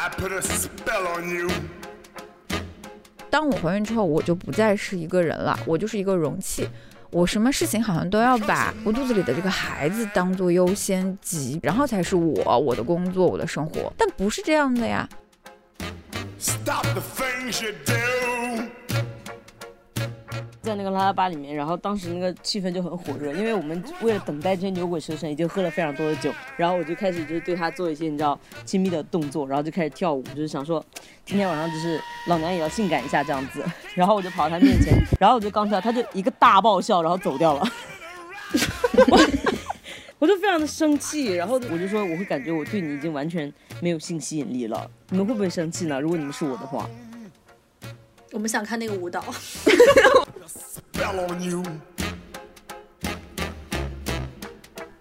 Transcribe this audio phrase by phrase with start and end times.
[0.00, 1.50] I put a spell on you.
[3.28, 6.68] 当我怀孕之后，我就不再是一个人了，我就是一个容器。
[7.10, 13.92] 我什么事情好像都要把我肚子里的这个孩子当做优先级，然后才是我、我的工作、我的生活。
[13.98, 15.08] 但不是这样的呀。
[16.38, 18.37] Stop the things you do.
[20.68, 30.84] 在那个拉拉吧里面，然后当时那个气氛就很火热，因为我们为了等待这些牛鬼蛇神，已经喝了非常多的酒，然后我就开始就是对他做一些你知道亲密的动作，然后就开始跳舞，就是想说
[31.24, 33.64] 今天晚上就是老娘也要性感一下这样子，
[33.96, 37.66] 然后我就跑到他面前，然后我就刚跳，他就一个大爆笑，然后走掉了。
[40.18, 46.00] 我就非常的生气，然后我就说我会感觉我对你已经完全没有性吸引力了，你们会不会生气呢？
[46.00, 46.90] 如果你们是我的话，
[48.32, 49.24] 我们想看那个舞蹈。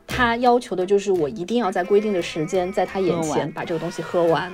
[0.08, 4.52] 他要求的就是我一定要在规定的时间，在他眼前把这个东西喝完。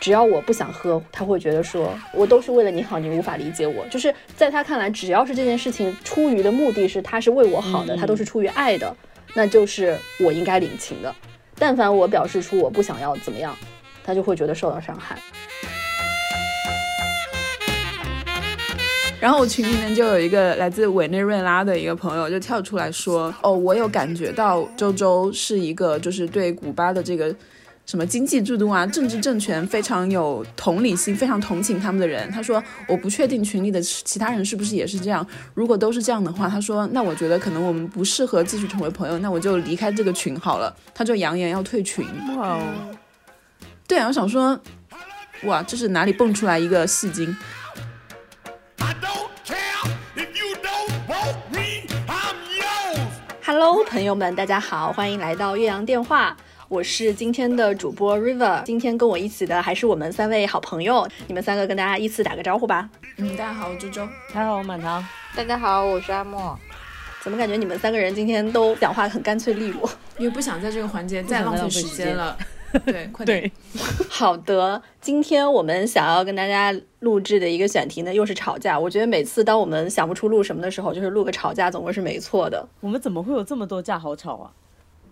[0.00, 3.86] 只要我不想喝，他会觉得说我都是为了你好，你无法理解我。
[3.88, 8.94] 就是在他看来，只要是这件事情出于的目的是他是为我好的，嗯他都是出于爱的，
[9.34, 11.14] 那就是我应该领情的。
[11.58, 13.56] 但凡我表示出我不想要怎么样，
[14.04, 15.18] 他就会觉得受到伤害。
[19.18, 27.34] 然后我群里面就有一个来自委内瑞拉的一个朋友就跳出来说：“哦，我有感觉到周周是一个就是对古巴的这个
[27.86, 35.26] 什么经济制度啊、政治政权非常有同理心、非常同情他们的人。”他说：“我不确定群里的其他人是不是也是这样。
[35.54, 42.06] 如果都是这样的话，他说那我觉得可能我们不适合继续成为朋友，那我就离开这个群好了。”他就扬言要退群。
[42.36, 42.62] 哇哦，
[43.88, 44.60] 对啊，我想说，
[45.44, 47.34] 哇，这是哪里蹦出来一个戏精？
[53.58, 56.36] Hello，朋友们，大家好，欢迎来到岳阳电话。
[56.68, 62.86] 我是今天的主播 River，今天跟我一起的还是我们三位好朋友，你们三个跟大家依次打个招呼吧。
[63.16, 64.06] 嗯，大家好，我周周。
[64.34, 65.02] 大家好，我满堂。
[65.34, 66.54] 大家好，我是阿莫。
[67.22, 69.90] 怎么感觉你们三个人今天都讲话很干脆利落？
[70.18, 72.36] 因为不想在这个环节再浪费时间了。
[72.84, 73.40] 对，快点。
[73.40, 73.52] 对，
[74.08, 78.78] 好的，今天我们想要跟大家录制的一个选题呢，又是吵架。
[78.78, 82.68] 我觉得每次当我们想不出录什么的时候，就是录个吵架，总归是没错的。
[82.80, 84.50] 我们怎么会有这么多架好吵啊？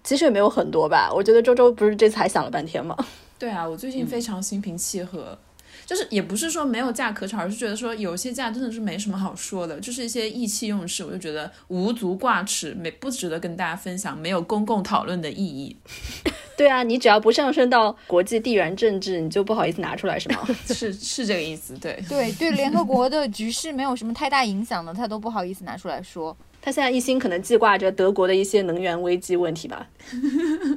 [0.02, 2.94] 其实也没有很多吧，我觉得周周不是这次还想了半天吗？
[3.38, 5.38] 对啊，我最近非常心平气和，
[5.86, 15.76] 就是也不是说没有架可吵，而是觉得说有些架真的是没什么好说的，就是一些意气用事，我就觉得无足挂齿，没不值得跟大家分享，没有公共讨论的意义。
[16.56, 20.38] 对啊，你只要不上升到国际地缘政治，你就不好意思拿出来，是吗？
[20.66, 22.00] 是是这个意思，对。
[22.08, 26.36] 对对，联合国的局势没有什么太大影响的，他都不好意思拿出来说。
[26.62, 29.86] 他现在一心可能记挂着德国的一些能源危机问题吧。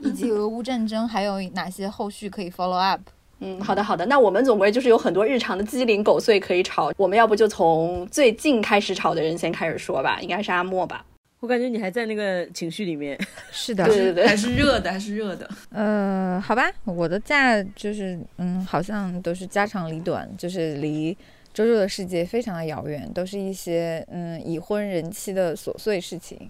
[0.03, 3.00] 以及俄乌战争还有哪些后续可以 follow up？
[3.39, 11.05] 嗯，好的好的，那我们总归就是有很多日常的鸡零狗碎可以吵，我们要不就从最近开始吵的人先开始说吧，应该是阿莫吧？
[11.39, 13.15] 我感觉你还在那个情绪里面。
[13.51, 15.47] 是的对对对还，是热的，还是热的。
[15.71, 21.15] 呃，好吧，我的假就是嗯，好像都是家长里短，就是离
[21.53, 26.49] 周周的世界非常的遥远，都是一些嗯已婚人妻的琐碎事情。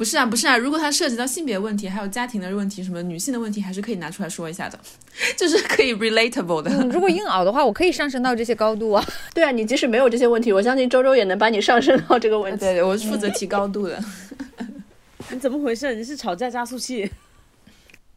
[0.00, 4.80] 不是啊，不是啊，如果它涉及到性别问题，还有家庭的问题，什么女性的问题，还是可以拿出来说一下的，
[5.36, 6.70] 就是可以 relatable 的。
[6.70, 9.04] 嗯，如果硬熬的话，我可以上升到这些高度啊。
[9.34, 12.60] 对啊，你即使没有这些问题，我相信周周也能把你上升到这个问题。
[12.64, 14.02] 对对，我是负责提高度的。
[15.30, 15.94] 你怎么回事？
[15.94, 17.10] 你是吵架加速器？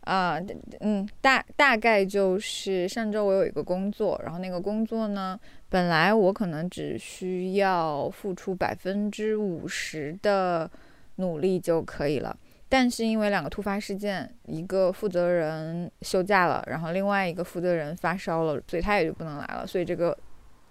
[0.05, 0.39] 啊，
[0.79, 10.71] 嗯，大大概就是上周我有一个工作，然后那个工作呢，本来我可能只需要付出百分之五十的
[11.17, 12.35] 努力就可以了，
[12.67, 20.17] 但是因为两个突发事件，一个负责人休假了，然后另外一个负责人发烧了，所以他也就不能来了，所以这个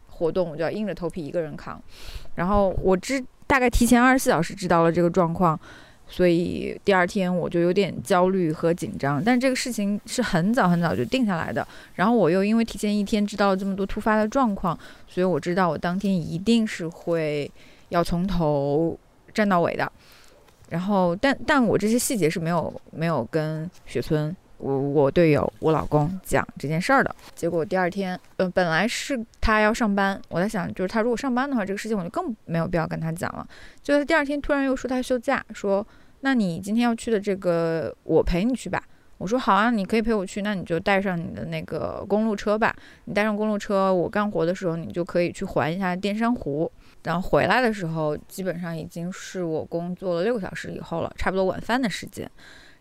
[0.08, 1.80] 活动我就要硬着头皮一个人扛。
[2.34, 5.58] 然后我知大概提前二十四小时知道了这个状况，
[6.08, 11.66] 所以第二天我就有点焦虑和紧张，但这个事情是很早很早就定下来的。
[11.94, 14.76] 然后我又因为提前一天知道了这么多突发的状况，
[15.06, 17.50] 所以我知道我当天一定是会
[17.90, 18.98] 要从头
[19.32, 19.90] 站到尾的。
[20.72, 27.14] 然后，但但我这些细节是没有没有跟雪村我我队友我老公讲这件事儿的。
[27.34, 33.46] 结果第二天，呃，本来是他要上班，我在想，就是他如果上班的话，这个事情我就更没有必要跟他讲了。
[33.82, 35.86] 就他第二天突然又说他休假，说
[36.20, 38.82] 那你今天要去的这个，我陪你去吧。
[39.18, 42.74] 我说好啊，你可以陪我去，那你就带上你的那个公路车吧。
[43.04, 46.70] 你带上公路车，我干活的时候你就可以去环一下淀山湖。
[47.04, 52.30] 然后回来的时候，基本上已经是我工作了六个小时以后了，差不多晚饭的时间。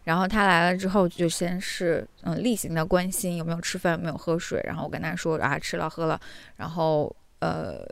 [0.03, 4.59] 然后他来了之后，就先是嗯例行的关心有没有吃饭，有没有喝水。
[4.63, 6.19] 然后我跟他说啊吃了喝了。
[6.55, 7.85] 然后呃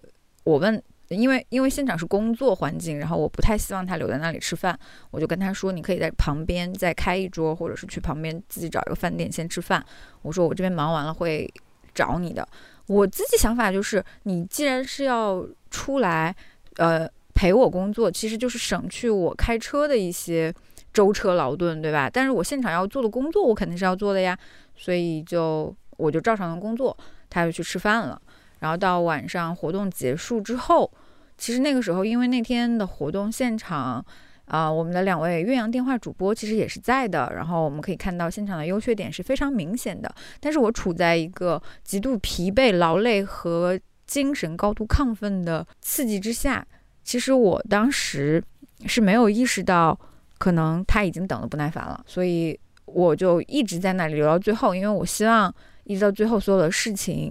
[0.43, 4.77] 我问，因为因为现场是工作环境，然后我不太希望他留在那里吃饭，
[5.11, 9.83] 我就跟他说你可以在旁边再开一桌，或者是去旁边自己找一个饭店先吃饭。
[10.23, 11.51] 我说我这边忙完了会
[11.93, 12.47] 找你的。
[12.89, 16.35] 我自己想法就是，你既然是要出来
[16.75, 20.53] 呃陪我工作，其实就是省去我开车的一些。
[20.91, 22.09] 舟车劳顿，对吧？
[22.11, 24.37] 但是我现场要做的工作，我肯定是要做的呀，
[24.75, 26.97] 所以就我就照常的工作，
[27.29, 28.19] 他就去吃饭了。
[28.57, 30.91] 然后到晚上活动结束之后，
[31.37, 34.03] 其实那个时候因为那天的活动现场，
[34.49, 37.31] 啊，我们的两位岳阳电话主播其实也是在的。
[37.33, 40.13] 然后我们可以看到现场的优缺点是非常明显的。
[40.39, 46.67] 但是我处在一个极度疲惫、劳累和精神高度亢奋的刺激之下，
[47.03, 48.43] 其实我当时
[48.85, 49.97] 是没有意识到。
[50.39, 55.53] 可能他已经等得不耐烦了，所以我就一直在那里留到最后，因为我希望
[55.83, 57.29] 一直到最后所有的事情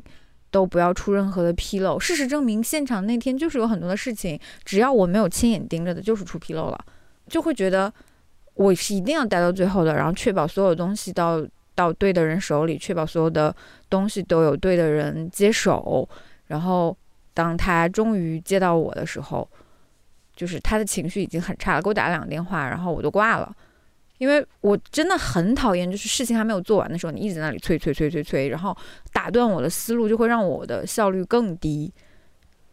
[0.50, 1.98] 都不要出任何的纰漏。
[1.98, 6.78] 事实证明，现场那天就是有很多的事情，只要我没有亲眼盯着的，就是出纰漏了，
[7.28, 7.92] 就会觉得
[8.54, 13.54] 我是一定要待到最后的，然后确保所有东西到到对的人手里，确保所有的
[13.88, 16.08] 东西都有对的人接手，
[16.46, 16.96] 然后
[17.34, 19.48] 当他终于接到我的时候。
[20.38, 23.52] 就是他的情绪已经很差了，给我打了两个电话，然后我就挂了，
[24.18, 28.76] 因为我真的很讨厌，就是事情还没有做完的时候，你一直在那里催催催催催，然后
[29.12, 31.92] 打断我的思路，就会让我的效率更低。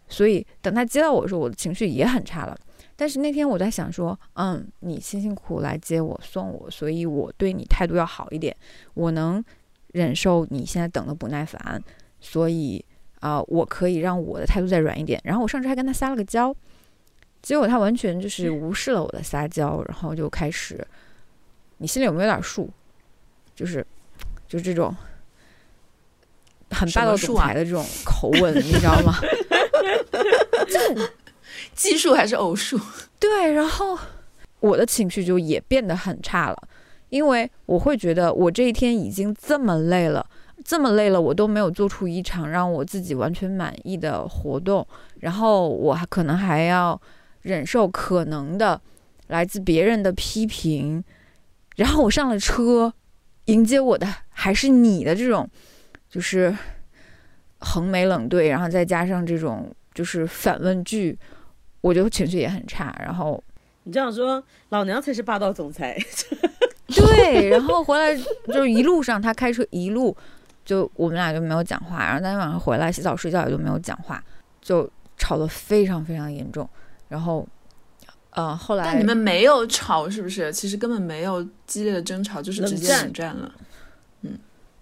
[0.08, 2.56] 所以等他接到我的时候，我的情绪也很差了。
[2.95, 8.56] 但是那天我在想说，嗯，你辛辛苦苦来接我送我，所以我对你态度要好一点，
[8.94, 9.44] 我能
[9.92, 11.81] 忍受你现在等的不耐烦，
[12.19, 12.83] 所以
[13.19, 15.19] 啊，我可以让我的态度再软一点。
[15.24, 16.56] 然后我上周还跟他撒了个娇。
[17.42, 20.86] 结果他完全就是无视了我的撒娇，然后就开始，
[21.77, 22.68] 你心里有没有点数？
[23.56, 23.86] 就是，
[24.48, 24.95] 就这种
[26.71, 29.13] 很霸道总裁的这种口吻，你知道吗？
[31.75, 32.80] 奇数还是偶数？
[33.19, 33.98] 对，然后
[34.60, 36.68] 我的情绪就也变得很差了，
[37.10, 40.25] 因为我会觉得我这一天已经这么累了，
[40.63, 44.88] 这么累了，我都没有做出一场让我自己完全满意的活动，
[45.19, 47.00] 然后我还可能还要。
[47.46, 48.81] 忍受可能的
[49.28, 51.04] 来自别人的批评，
[51.75, 52.92] 然后我上了车，
[53.46, 55.48] 迎接我的还是你的这种，
[56.10, 56.58] 就是
[57.60, 61.16] 横眉冷对，然后再加上这种就是反问句，
[61.86, 62.96] 我就情绪也很差。
[63.00, 63.42] 然后
[63.84, 65.96] 你这样说，老娘才是霸道总裁。
[66.90, 68.16] 对，然后回来
[68.48, 70.16] 就是一路上他开车一路
[70.64, 74.24] 就我们俩就没有讲话，然后当天晚上回来洗澡睡觉也就没有讲话，
[74.60, 76.68] 就吵得非常非常严重。
[77.08, 77.48] 然后，
[78.32, 80.52] 呃，后来但你们没有吵，是不是？
[80.52, 83.52] 其实根本没有激烈的争吵，就是直接冷战了。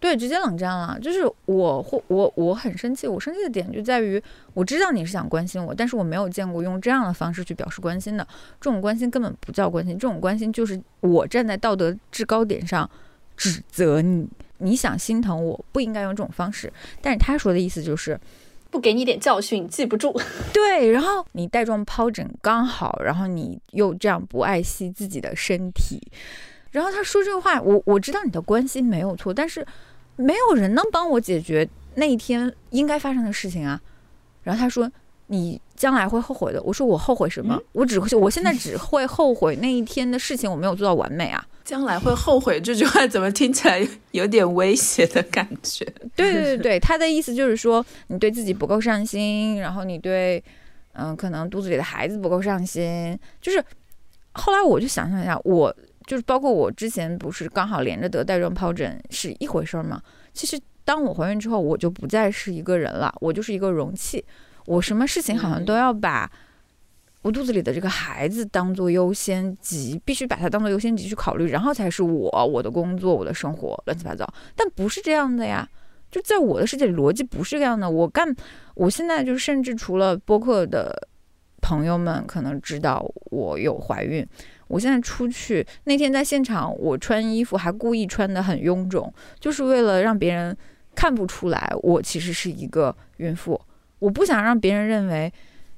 [0.03, 0.99] 嗯，对，直接冷战了。
[1.01, 4.21] 就是我或我我很生气，我生气的点就在于
[4.53, 8.27] 我知道你是想关心我，但是我没有见过用这样的方式去表示关心的。
[8.59, 12.89] 这种关心根本不叫关心，这种关心就是我站在道德制高点上
[13.37, 14.27] 指责你。
[14.57, 16.71] 你想心疼我，不应该用这种方式。
[17.01, 18.19] 但是他说的意思就是。
[18.69, 20.19] 不给你点教训，记不住。
[20.51, 26.01] 对，然后你带状疱疹刚好，然后你又这样不爱惜自己的身体，
[26.71, 29.63] 然后他说这个话，我我知道你的关心没有错，但是
[30.15, 33.79] 没有人能帮我解决那一天应该发生的事情啊。
[34.43, 34.91] 然后他说
[35.27, 36.61] 你将来会后悔的。
[36.63, 37.59] 我说我后悔什么？
[37.71, 41.45] 我只会我现在只会后悔那一天的事情我没有做到完美啊。
[41.63, 45.85] 将来会后悔这句话怎么听起来有点威胁的感觉？
[46.13, 50.43] 对对对对，他的意思就是说你对自己不够上心，然后你对
[50.91, 53.17] 嗯可能肚子里的孩子不够上心。
[53.39, 53.63] 就是
[54.33, 55.73] 后来我就想象一下，我
[56.05, 60.01] 就是包括我之前不是刚好连着得带状疱疹是一回事儿吗？
[60.33, 64.23] 其实当我怀孕之后，我就不再是一个人了，我就是一个容器，
[64.65, 66.31] 我什么事情好像都要把。
[67.21, 74.27] 我肚子里的这个孩子当做优先级，必须把它当做优先级去考虑，然后才是我、我的工作、我的生活，乱七八糟。
[74.57, 75.65] 但不是这样的呀，
[76.11, 77.89] 就在我的世界里，逻辑不是这样的。
[77.89, 78.35] 我干，
[78.75, 81.07] 我现在就是甚至除了播客的
[81.61, 84.27] 朋友们可能知道我有怀孕，
[84.67, 90.55] 我现在出去那天在现场，我穿衣服还故意穿的很臃肿，就是为了让别人
[90.95, 93.59] 看不出来我其实是一个孕妇。
[93.99, 95.31] 我不想让别人认为，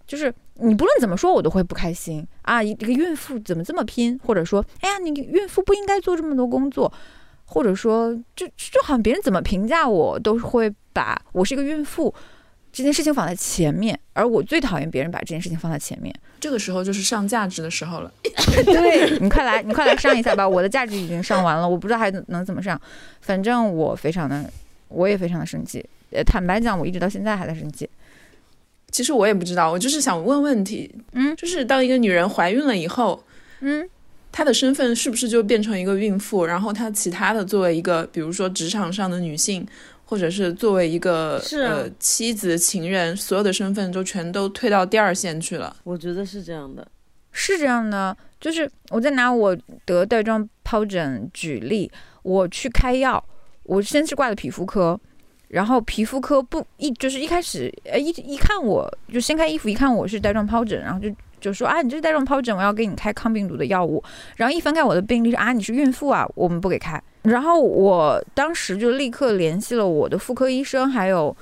[0.06, 0.34] 就是。
[0.58, 2.64] 你不论怎么说，我都会不开心啊！
[2.64, 4.18] 一个孕妇怎么这么拼？
[4.24, 6.90] 或者说，哎呀，你孕妇不应该做这么多工作，
[7.44, 12.16] 或者说，就就好像别人怎么评价我，都会把我是一个孕妇
[12.76, 16.14] 这件事情放在前面，而我最讨厌别人把这件事情放在前面。
[16.42, 18.12] 这个时候就是上价值的时候了。
[18.66, 22.80] 对你快来，你快来上一下吧，我的价值已经上完了，我不知道还能怎么上。
[23.22, 24.44] 反正我非常的，
[24.90, 25.86] 我也非常的生气。
[26.12, 27.90] 呃，坦白讲，我一直到现在还在生气。
[28.92, 33.24] 其实我也不知道，我就是想问问题，嗯就是当一个女人怀孕了以后，
[33.62, 33.90] 嗯，
[34.34, 36.46] 她的身份是不是就变成一个孕妇？
[36.46, 39.66] 然后她其他的作为一个，比如说职场上的女性，
[40.06, 45.76] 或者是作为一个是啊呃妻子、情人，所有的身份就全都退到第二线去了。
[45.84, 46.88] 我觉得是这样的。
[47.38, 51.92] 是这样的，就是我在拿我得带状疱疹举例，
[52.24, 53.22] 我去开药，
[53.64, 54.98] 我先是挂的皮肤科，
[55.50, 64.02] 然后皮肤科不一就是一开始，呃一一看我就掀开衣服一看我是带状疱疹，然后就就说啊你这是带状疱疹，我要给你开抗病毒的药物，
[64.38, 71.36] 然后一翻开我的病历说啊你是孕妇啊，我们不给开，然后我当时就立刻联系了我的妇科医生还有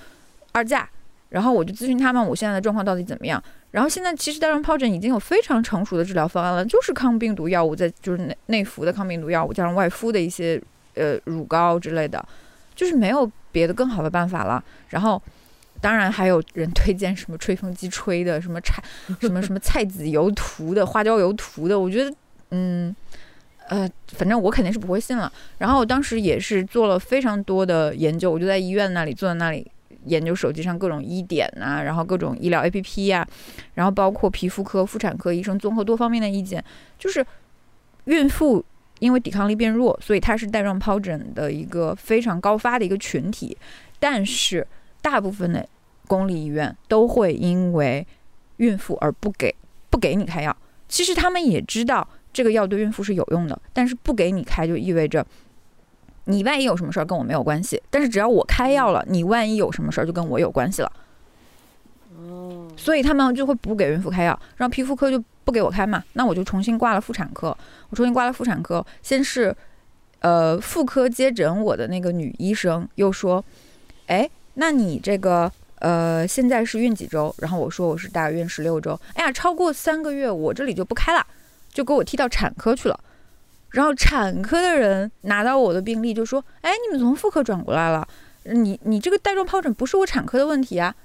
[0.51, 0.89] 二价，
[1.29, 3.41] 然后我就咨询他们我现在的状况到底怎么样。
[3.71, 10.61] 然后现在其实带状疱疹已经有非常成熟的治疗方案了，就是抗病毒药物，在就是内内服的抗病毒药物，加上外敷的一些
[10.93, 12.23] 呃乳膏之类的，
[12.75, 14.63] 就是没有别的更好的办法了。
[14.89, 15.19] 然后
[15.81, 18.83] 当然还有人推荐什么吹风机吹的，什么菜
[19.19, 22.15] 什么什么菜籽油涂的、花椒油涂的，我觉得
[22.51, 22.95] 嗯
[23.73, 25.31] 呃，反正我肯定是不会信了。
[25.57, 29.65] 然后我当时也是做了非常多的研究，我就在医院那里坐在那里。
[30.05, 33.25] 研究手机上各种医典呐、然后各种医疗 APP 呀、
[33.75, 36.61] 然后包括皮肤科、妇产科医生综合多方面的意见，
[36.99, 37.25] 就是
[38.03, 38.61] 孕妇
[38.99, 43.57] 因为抵抗力变弱，所以它是带状疱疹的一个非常高发的一个群体。
[43.97, 44.67] 但是
[45.01, 45.65] 大部分的
[46.05, 48.05] 公立医院都会因为
[48.57, 49.55] 孕妇而不给
[49.89, 50.53] 不给你开药。
[50.89, 55.25] 其实他们也知道这个药对孕妇是有用的，但是不给你开就意味着。
[56.25, 60.89] 你万一有什么事儿跟我没有关系，但是只要我开药了，你万一有什么事儿就跟我有关系了。
[62.15, 67.47] 哦，所以他们就会不给孕妇开药，然后皮肤科就不给我开嘛，那我就重新挂了妇产科。
[67.89, 69.53] 我重新挂了妇产科，先是
[70.21, 73.43] 呃妇科接诊我的那个女医生又说，
[74.07, 77.35] 哎，那你这个呃现在是孕几周？
[77.39, 78.97] 然后我说我是大孕十六周。
[79.15, 81.27] 哎呀，超过三个月我这里就不开了，
[81.73, 82.99] 就给我踢到产科去了。
[83.71, 88.07] 然后产科的人拿到我的病历就说，哎，你们从妇科转过来了，
[88.43, 90.95] 你你这个带状疱疹不是我产科的问题啊，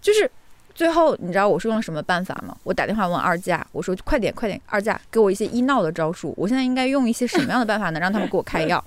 [0.00, 0.30] 就是。
[0.74, 2.56] 最后，你知道我是用了什么办法吗？
[2.62, 6.32] 我打电话问二价，我说快点快点，二价给我一些医闹的招数。
[6.36, 8.84] 我现在应该用一些什么样的办法能让他们给我开药？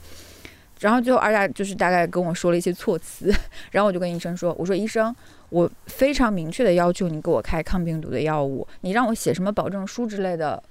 [0.80, 3.30] 然后最后二价就是大概跟我说了一些措辞，
[3.72, 5.14] 然后我就跟医生说，我说医生，
[5.50, 10.64] 我非常明确的要求你给我开抗病毒的药物，你让我写什么保证书之类的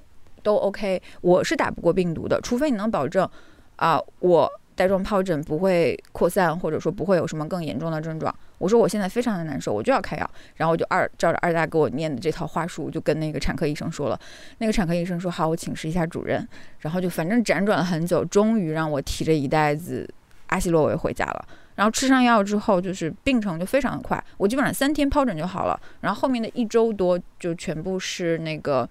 [0.42, 3.28] 都 OK，我是打不过病毒的，除非你能保证
[3.76, 8.35] 啊、我带状疱疹不会扩散，或者说不会有什么更严重的症状。
[8.59, 10.30] 我说我现在非常的难受，我就要开药。
[10.56, 14.20] 然后我就二照着二大给我念的这套话术，就跟那个产科医生说了。
[14.59, 16.47] 那个产科医生说好，我请示一下主任。
[16.80, 20.09] 然后就反正辗转了很久，终于让我提着一袋子
[20.49, 21.44] 阿西洛韦回家了。
[21.76, 25.80] 然后吃上药之后，就是病程就非常的快，我基本上三天疱疹就好了。
[26.02, 28.87] 然后后面的一周多就全部是那个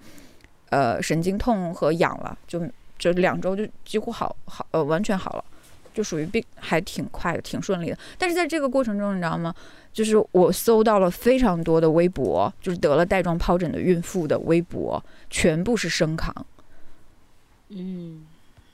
[0.69, 2.61] 呃神经痛和痒了，就
[2.97, 5.43] 就两周就几乎好好呃完全好了。
[5.91, 7.97] 就属于病还挺快的，挺顺利的。
[8.17, 9.53] 但是在这个过程中，你知道吗？
[9.91, 16.33] 就是我搜到了非常多的微博，就是得了带状疱疹的孕妇的微博，全部是生扛。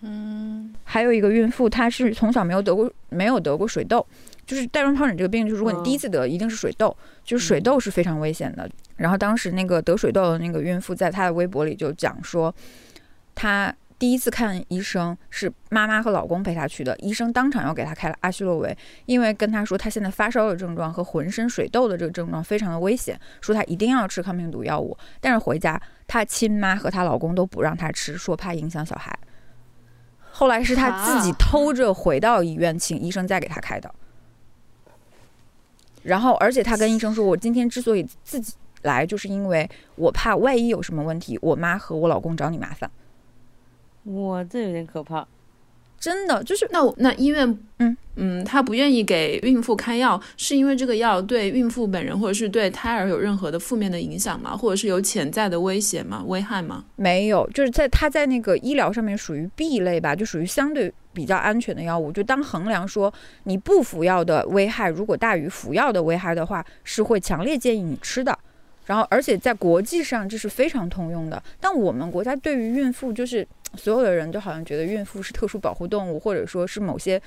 [0.01, 4.05] 嗯，还有一个孕妇，她是从小没有得过没有得过水痘，
[4.45, 8.69] 就是带状疱疹这个病，就是如果你第一次得，一定是水痘，就是水痘是非常危险的。
[8.97, 12.53] 然后当时那个得水痘的那个孕妇，在她的微博里就讲说，
[13.33, 24.95] 她第一次看医生是妈妈和老公陪她去的，医生当场要给她开了阿昔洛韦，因为跟她说她现在发烧的症状和浑身水痘的这个症状非常的危险，说她一定要吃抗病毒药物。
[25.19, 29.17] 但是回家，她亲妈和她老公都不让她吃，说怕影响小孩。
[30.31, 33.93] 后来是她自己啊偷着回到医院，请医生再给她开的。
[36.05, 42.89] 然后，而且他跟医生说：“我今天之所以自己来，就是因为我怕万一有什么问题，我妈和我老公找你麻烦。
[44.03, 45.27] 哇，这有点可怕。”
[45.99, 54.55] 真的就是那我那医院，嗯嗯，他不愿意给孕妇开药，是因为这个药对孕妇本人或者是对胎儿有任何的负面的影响吗？
[54.55, 56.23] 或者是有潜在的威胁吗？
[56.27, 56.85] 危害吗？
[56.95, 62.11] 没有，就是在他在那个医疗上面属于 B 类吧，就属于相对比较安全的药物。
[62.11, 68.37] 就当衡量说你不服药的危害如果大于服药的危害的话，是会强烈建议你吃的。
[68.85, 71.41] 然后，而且在国际上这是非常通用的。
[71.59, 77.21] 但我们国家对于孕妇，就是所有的人都好像觉得孕妇是特殊保护动物，或者说是某些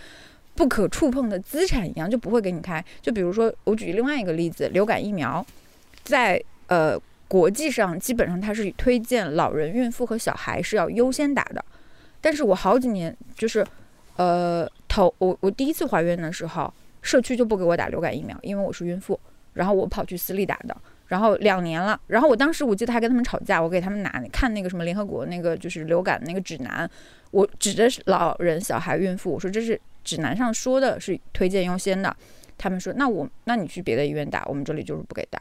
[0.55, 2.85] 不可触碰的资产一样，就不会给你开。
[3.01, 5.45] 就比如说，我举另外一个例子，流感疫苗，
[6.03, 11.65] 在呃国际上基本上它是推荐老人、孕妇和小孩是要优先打的。
[12.21, 13.65] 但是我好几年就是，
[14.17, 19.19] 呃，头我我第一次怀孕的时候，社区就不给我打流感疫苗，因为我是孕妇，
[19.55, 20.77] 然后我跑去私立打的。
[21.09, 26.89] 然后两年了，然后我当时我记得还跟他们吵架，我给他们拿看那个什么联合国那个就是流感那个指南，
[27.31, 32.15] 我指着老人、小孩、孕妇，我说这是指南上说的是推荐优先的，
[32.57, 35.41] 他们说那我那你去别的医院打，我们这里就是不给打。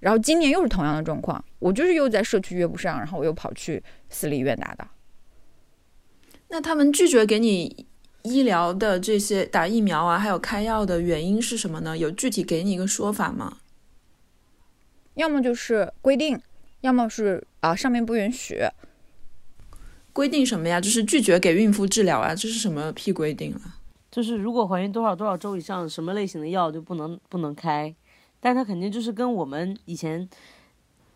[0.00, 4.86] 然后今年又是同样的状况，我就是又在社区约不上，然后我又跑去私立医院打的。
[6.48, 7.86] 那他们拒绝给你
[8.22, 11.98] 医疗的这些打疫苗啊，还有开药的原因是什么呢？
[11.98, 13.58] 有具体给你一个说法吗？
[15.20, 16.40] 要么就是规定，
[16.80, 18.64] 要么是啊上面不允许。
[20.14, 20.80] 规定什么呀？
[20.80, 22.34] 就是拒绝给孕妇治疗啊？
[22.34, 23.76] 这是什么屁规定啊？
[24.10, 27.94] 就是如果怀孕多少多少周以上，什么类型的药就不能不能开，
[28.40, 30.26] 但它肯定就是跟我们以前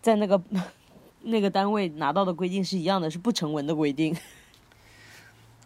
[0.03, 0.39] 在那个
[1.25, 4.15] 那个单位拿到的规定是一样的，是不成文的规定。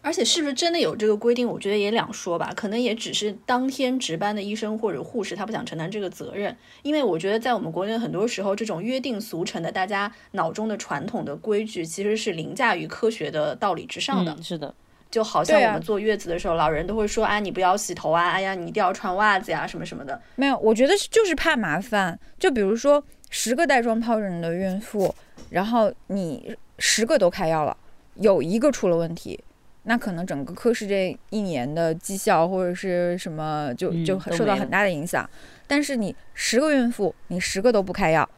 [0.09, 1.47] 而且是不是真的有这个规定？
[1.47, 6.57] 我觉得也两说吧，可能也只是当天值班的医生或者护士他不想承担这个责任。
[6.81, 14.31] 因为我觉得在我们国内很多时候，这种约定俗成的大家脑中的传统的规矩，其实是凌驾于科学的道理之上的。
[14.31, 14.73] 嗯、是的，
[15.11, 20.19] 就好像我们坐月子的时候，老人都会说：“啊，你不要洗头啊，哎呀，你一定要穿袜子呀，什么什么的。
[20.37, 22.19] 没有，我觉得是就是怕麻烦。
[22.39, 25.13] 就比如说十个带状疱疹的孕妇，
[25.51, 27.77] 然后你十个都开药了，
[28.15, 29.39] 有一个出了问题。
[29.83, 35.27] 那可能整个科室这一年的绩效或者是什么就嗯就受到很大的影响。
[35.67, 38.29] 但是你十个孕妇，你十个都不开药，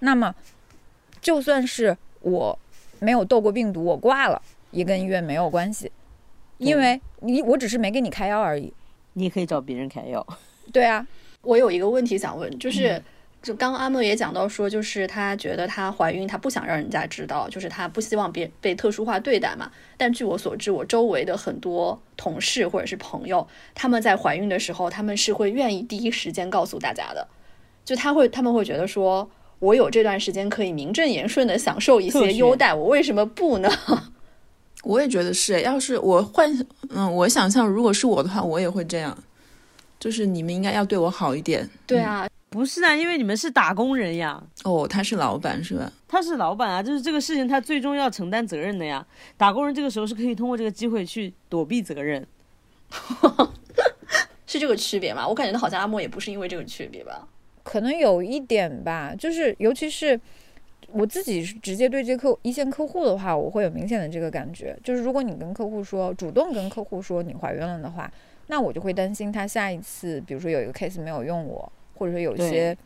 [0.00, 0.34] 那么
[1.20, 2.58] 就算是我
[3.00, 5.90] 没有斗过病毒，我挂了也跟医院没有关系，
[6.58, 8.72] 因为你我只是没给你开药而已。
[9.14, 10.26] 你也可以找别人开药。
[10.72, 11.06] 对啊，”
[11.42, 13.02] 我有一个问题想问，就是。
[13.42, 19.70] 就刚刚阿莫也讲到说，就是她觉得她怀孕，她不想让人家知道，就是她不希望别被特殊化对待嘛。
[19.96, 27.28] 但据我所知，我周围的很多同事或者是朋友，他们在怀孕的时候，他们是会愿意第一时间告诉大家的。
[27.84, 33.70] 就他会，他们会觉得说，我有这段时间可以名正言顺的享受一些优待，我为什么不呢？
[34.82, 39.16] 我也觉得是，要是我幻，嗯，我想象如果是我的话，我也会这样。
[39.98, 41.68] 就是你们应该要对我好一点。
[41.86, 45.92] 对啊，不是啊，因为你们是打工人呀，哦，他是老板是吧？
[46.08, 49.06] 他是老板啊，就是这个事情他最终要承担责任的呀。
[49.36, 52.26] 打工人这个时候是可以通过这个机会去躲避责任。
[54.46, 55.28] 是这个区别吗？
[55.28, 57.28] 我感觉到好像阿莫也不是因为这个区别吧。
[57.62, 60.18] 可能有一点吧，就是尤其是
[60.88, 64.74] 我自己是直接对接客一线客户的话，我会有明显的这个感觉。
[64.82, 68.10] 就是如果你跟客户说，主动跟客户说你怀孕了的话，
[68.46, 72.76] 那我就会担心他下一次，比如说有一个 case 没有用我，或者说有些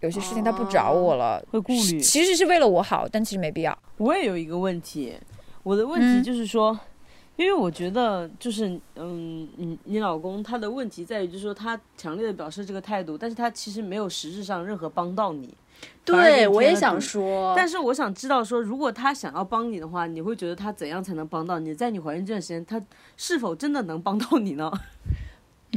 [0.00, 3.76] 有些事情他不找我了，会顾虑其实是为了我好，但其实没必要。
[3.96, 5.14] 我也有一个问题，
[5.62, 6.78] 我的问题嗯就是说，
[7.36, 15.54] 因为我觉得就是嗯，你你老公他的问题在于，就是说他强烈的表示这个态度，但是他其实没有实质上任何帮到你。
[16.06, 21.74] 对，我也想说，但是我想知道说，如果他想要帮你的话，你会觉得他怎样才能帮到你？
[21.74, 22.80] 在你怀孕这段时间，他
[23.18, 24.72] 是否真的能帮到你呢？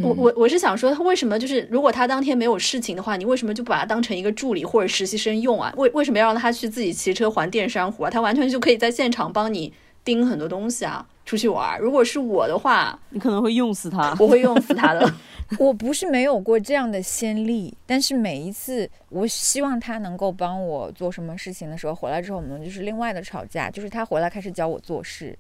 [0.02, 5.74] 我我我是想说，他为什么就是如果他当天没有事情的话，你为什么就不把他当成一个助理或者实习生用啊？
[5.78, 8.10] 为为什么要让他去自己骑车环电山湖啊？
[8.10, 11.80] 他完全就可以在现场帮你盯很多东西啊，出去玩儿。
[11.80, 14.16] 如果是我的话，你可能会用死他。
[14.20, 15.12] 我会用死他的。
[15.58, 25.36] 我不是没有过这样的先例，但是每一次我希望他能够帮我做什么事情的时候，回来之后我们就是另外的吵架，就是他回来开始教我做事，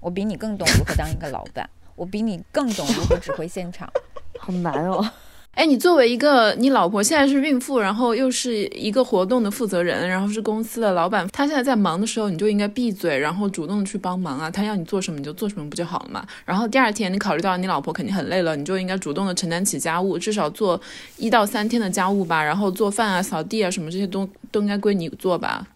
[0.00, 1.68] 我比你更懂如何当一个老板，
[2.00, 3.86] 我比你更懂如何指挥现场。
[4.40, 5.06] 好难哦。
[5.52, 14.50] 哎，你作为一个你老婆现在是孕妇，然后又是一个活动的负责人，然后是公司的老板，她现在在忙的时候，你就应该闭嘴，然后主动去帮忙啊。
[14.50, 16.24] 她要你做什么你就做什么不就好了嘛？
[16.46, 20.80] 然后第二天你考虑到你老婆肯定很累了，你就应该主动的承担起家务，至少做
[21.18, 25.66] 一到三天的家务吧，然后做饭啊、扫地啊什么这些都都应该归你做吧。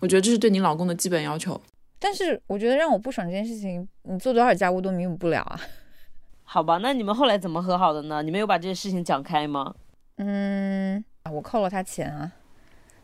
[0.00, 1.58] 我觉得这是对你老公的基本要求。
[2.02, 5.60] 但是我觉得让我不爽这件事情，你做多少家务都弥补不了啊。
[6.42, 8.22] 好吧，那你们后来怎么和好的呢？
[8.22, 9.72] 你们有把这些事情讲开吗？
[10.16, 12.32] 嗯，我扣了他钱啊，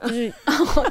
[0.03, 0.33] 就是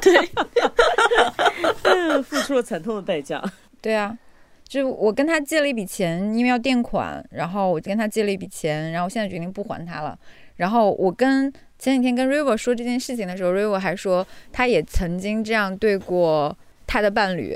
[1.82, 3.42] 对， 付出了惨痛的代价。
[3.80, 4.18] 对啊，
[4.64, 10.18] 就我跟他借了一笔钱，因为要垫款，然后我跟他借了一笔钱，然后现在决定不还他了。
[10.56, 17.54] 然后我跟前几天跟 River 说这件事情的时候，River 还说他也曾经这样对过他的伴侣，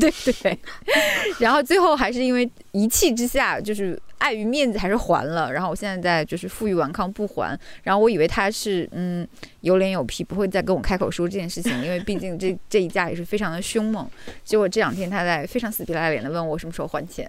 [0.00, 0.58] 对 不对？
[1.40, 5.52] 然后最后还是因为一气之下，就是碍于面子还是还了。
[5.52, 7.58] 然后我现在在就是负隅顽抗不还。
[7.82, 9.26] 然后我以为他是嗯
[9.62, 14.08] 有脸有皮，不会再跟我开口说这件事情，因为毕竟这 这一架也是非常的凶猛。
[14.44, 17.28] 结果这两天他在非常死皮赖脸的问我什么时候还钱。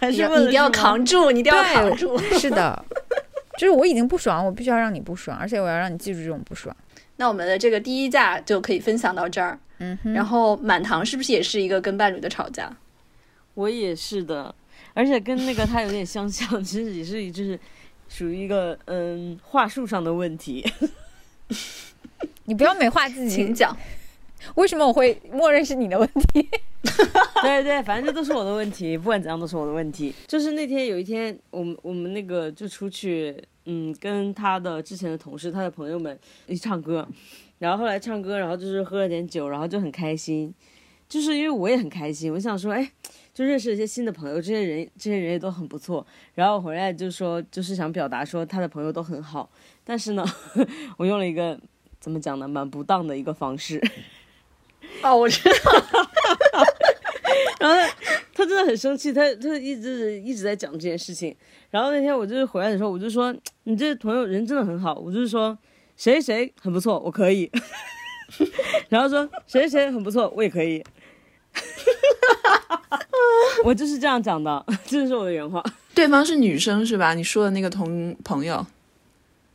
[0.00, 2.18] 还你是问一定要扛住，你一定要扛住。
[2.38, 2.84] 是的，
[3.58, 6.74] 就是我已经不爽，我必须要让你不爽，而且我要让你记住这种不爽。
[7.16, 9.58] 那我们的这个第一架就可以分享到这儿。
[9.78, 12.74] 嗯哼，然后满堂是不是也是一个跟伴侣的吵架？
[13.54, 14.54] 我也是的，
[14.94, 17.58] 而且跟那个他有点相像，其实也是就是
[18.08, 20.64] 属于一个嗯话术上的问题。
[22.44, 23.76] 你不要美化自己，请讲。
[24.54, 26.48] 为什么我会默认是你的问题？
[27.42, 30.14] 对对，反正这都是我的问题，不管怎样都是我的问题。
[30.26, 37.06] 就是那天有一天，我们我们那个就出去，嗯，跟他的之前的同事、他的朋友们一起唱歌，
[37.58, 40.54] 然后后来唱歌，然后就是喝了点酒，然后就很开心。
[41.08, 42.90] 就是因为我也很开心，我想说，哎，
[43.32, 46.04] 就认识了一些新的朋友，这些人这些人也都很不错。
[46.34, 49.48] 然后回来就说，就是想表达说他的朋友都很好，
[49.84, 50.24] 但是呢，
[50.98, 51.56] 我用了一个
[52.00, 53.80] 怎么讲呢，蛮不当的一个方式。
[55.02, 55.72] 哦，我知道。
[57.60, 57.88] 然后他
[58.34, 61.34] 他真的很生气，他他一直一直在讲这件事情。
[61.70, 65.56] 然后那天我就是回来的时候，我就说你这朋友人真的很好，我就是说
[65.96, 67.50] 谁谁很不错，我可以。
[68.88, 70.84] 然后说谁谁很不错，我也可以。
[73.64, 75.62] 我就是这样讲的，这就是我的原话。
[75.94, 77.14] 对方是女生是吧？
[77.14, 78.64] 你说的那个同朋友，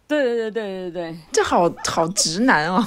[0.07, 2.83] 对对对对对对这好好直男哦。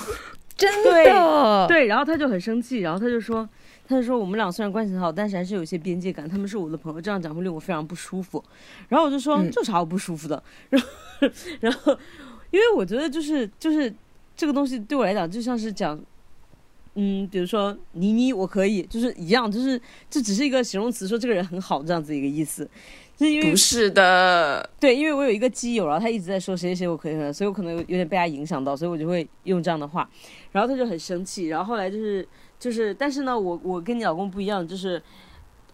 [0.56, 3.48] 真的，对，然后他就很生气，然后他就说，
[3.88, 6.28] 他就说我们俩虽然关系很好，但是还是有一些边界感。
[6.28, 8.42] 他们是我的朋友，这样讲会令我非常不舒服。
[8.88, 10.40] 然后我就说，嗯这有啥好不舒服的？
[10.70, 10.88] 然后
[11.60, 11.98] 然后
[12.54, 13.92] 因为我觉得就是就是
[14.36, 16.00] 这个东西对我来讲就像是讲。
[16.96, 22.64] 嗯，比如说倪妮，我可以，就是一样，就是这只是一个形容词，说这个人很好这样子一个意思，
[23.16, 30.08] 就是因为不是的，对，因为我有一个基友，然后他一直在说谁谁谁我可以和，所以我可能有有点被他影响到，所以我就会用这样的话，
[30.52, 32.24] 然后他就很生气，然后后来就是
[32.60, 35.02] 就是，但是呢，我我跟你老公不一样，就是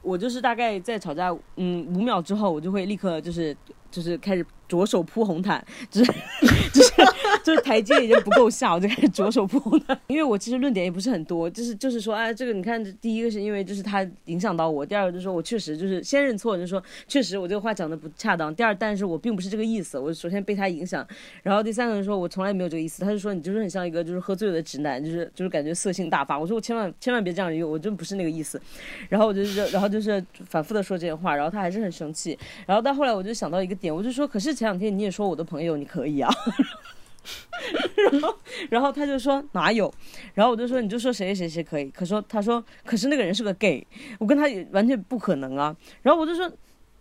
[0.01, 3.55] 我就是大概在吵架嗯五秒之后，我就会立刻就是
[3.91, 6.13] 就是开始着手铺红毯， 就是
[6.73, 6.93] 就是
[7.45, 9.99] 就是台阶已经不够下，我就开始着手铺红毯。
[10.07, 18.55] 因为我其实论点也不是很多，就是就是说，哎，这个你看，第一个是因为就是他影响到我，第二个就是说我确实就是先认错，就是说确实我这个话讲的不恰当。
[18.55, 21.07] 第二，但是我并不是这个意思，我首先被他影响，
[21.43, 23.03] 然后第三个人说我从来没有这个意思。
[23.03, 26.39] 他就说你就是很像一个就是喝醉了的直男，就是就是感觉色性大发。
[26.39, 28.61] 我说我千万千万别这样用，我真不是那个意思。
[29.09, 32.39] 然后我就是然后就是反复的说这些话，然后他还是很生气。
[32.67, 36.31] 然后到后来我就想到一个点，我就说，可是前两天你也说我的朋友你可以啊。
[38.11, 38.35] 然后，
[38.71, 39.93] 然后他就说哪有？
[40.35, 43.87] 然后我就说你就说谁谁谁可以，可说他说可是那个人是个 gay，
[44.19, 45.77] 我跟他也完全不可能啊。
[46.03, 46.51] 然后我就说，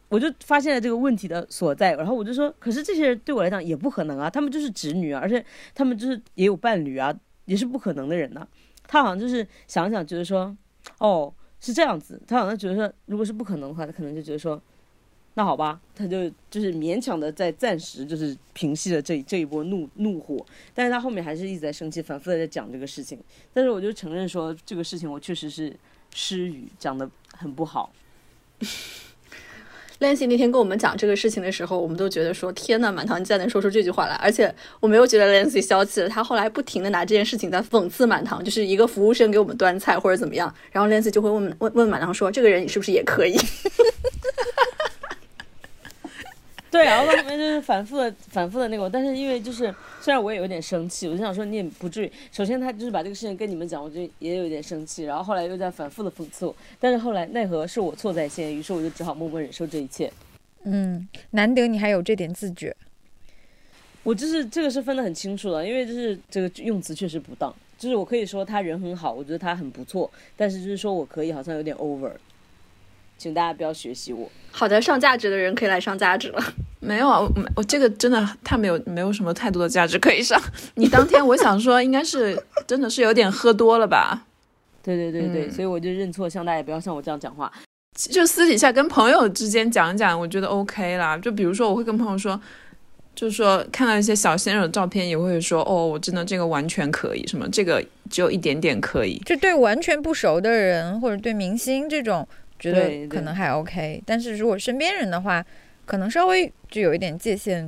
[0.10, 1.94] 我就发现了这个问题的所在。
[1.96, 7.16] 然后我就说，可是这些人对我来讲也不可能啊，他们就是直女啊，而且他们就是也有伴侣啊，
[7.46, 8.46] 也是不可能的人呐、
[8.86, 10.56] 他好像就是想想觉得说，
[10.98, 14.62] 哦是这样子，他好像觉得说，如果是不可能的话，他可能就觉得说。
[15.40, 23.18] 那好吧，他就就是勉强的在暂时就是平息了这这一波怒怒火，但是他后面还是一直在生气，反复的在讲这个事情。
[23.54, 25.74] 但是我就承认说这个事情我确实是
[26.14, 27.90] 失语，讲的很不好。
[30.02, 43.38] Lancy 那天跟我们讲这个事情的时候，我们都觉得说：“天呐，满堂你竟然能说出这句话来！”而且我没有觉得 Lancy 消气了，他后来不停的拿这件事情在讽刺满堂，就是一个服务生给我们端菜或者怎么样，然后 Lancy 就会问问问满堂说：“这个人你是不是也可以
[46.72, 52.12] 对，然后到后面就是反复的、反复的那个，但是因为就是虽然我也有点生气，我就想说你也不至于。
[52.32, 60.12] 首先他就是把这个事情跟你们讲，我就也有点生气，然后后来又在反复的讽刺我，但是后来奈何是我错在先，于是我就只好默默忍受这一切。
[60.64, 62.76] 嗯，难得你还有这点自觉。
[64.04, 72.12] 我就是这个是分得很清楚的，因为就是这个用词确实不当，就是我可以说他人很好，我觉得他很不错，但是就是说我可以好像有点 over，
[73.20, 76.44] 请大家不要学习我。？”好的，上价值的人可以来上价值了。
[76.80, 80.42] 没有啊，我我这个真的太没有没有什么太多的价值可以上。
[80.76, 84.26] 你当天我想说应该是真的是有点喝多了吧，
[84.82, 87.52] 对对对对，嗯所以我就认错，希望大家也不要像我这样讲话。
[87.94, 91.18] 就私底下跟朋友之间讲讲，我觉得 OK 啦。
[91.18, 92.40] 就比如说我会跟朋友说，
[93.14, 99.22] 就是说看到一些小鲜肉的照片，也会说哦，我真的这个完全可以，什么这个只有一点点可以。
[99.26, 102.26] 就对完全不熟的人或者对明星这种，
[102.60, 104.04] 觉得可能还 OK。
[104.06, 105.44] 但是如果身边人的话，
[105.86, 107.64] 可能稍微就有一点界限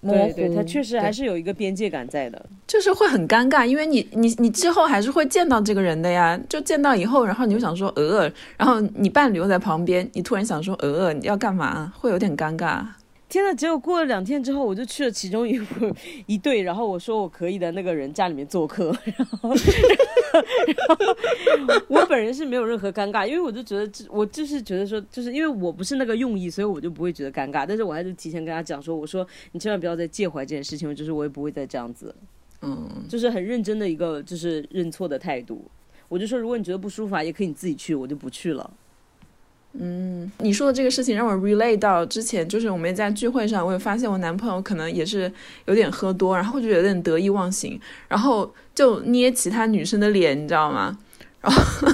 [0.00, 0.32] 模糊。
[0.32, 2.46] 对对，他确实还是有一个边界感在的。
[2.66, 11.92] 就是会很尴尬，因为你你你之后还是会见到这个人的呀，就见到以后，然后你就想说呃，然后你伴侣又在旁边，你突然想说呃，你要干嘛？
[11.98, 12.84] 会有点尴尬。
[13.28, 13.52] 天呐！
[13.54, 15.92] 结果过了两天之后，我就去了其中一户
[16.26, 20.96] 一对，然后我说我可以的那个人家里面做客，然 后然后
[21.88, 27.66] 我本人是没有任何尴尬，因为我就觉得这我就是觉得说，就是因为我不是那个用意，所以我就不会觉得尴尬。
[27.66, 32.14] 但是我还是提前跟他讲说，我说你千万不要再介怀这件事情，就是我也不会再这样子，
[32.62, 35.64] 嗯，就是很认真的一个就是认错的态度。
[36.08, 38.70] 我就说，如果你觉得不舒服啊，也可以你自己去，我就不去了。
[40.38, 45.30] 你说的这个事情让我 relate 到之前，就是我们在聚会上，我也发现我男朋友可能也是
[45.66, 50.98] 有点喝多，然后就有点得意忘形，然后就捏其他女生的脸，你知道吗？
[51.40, 51.88] 然后，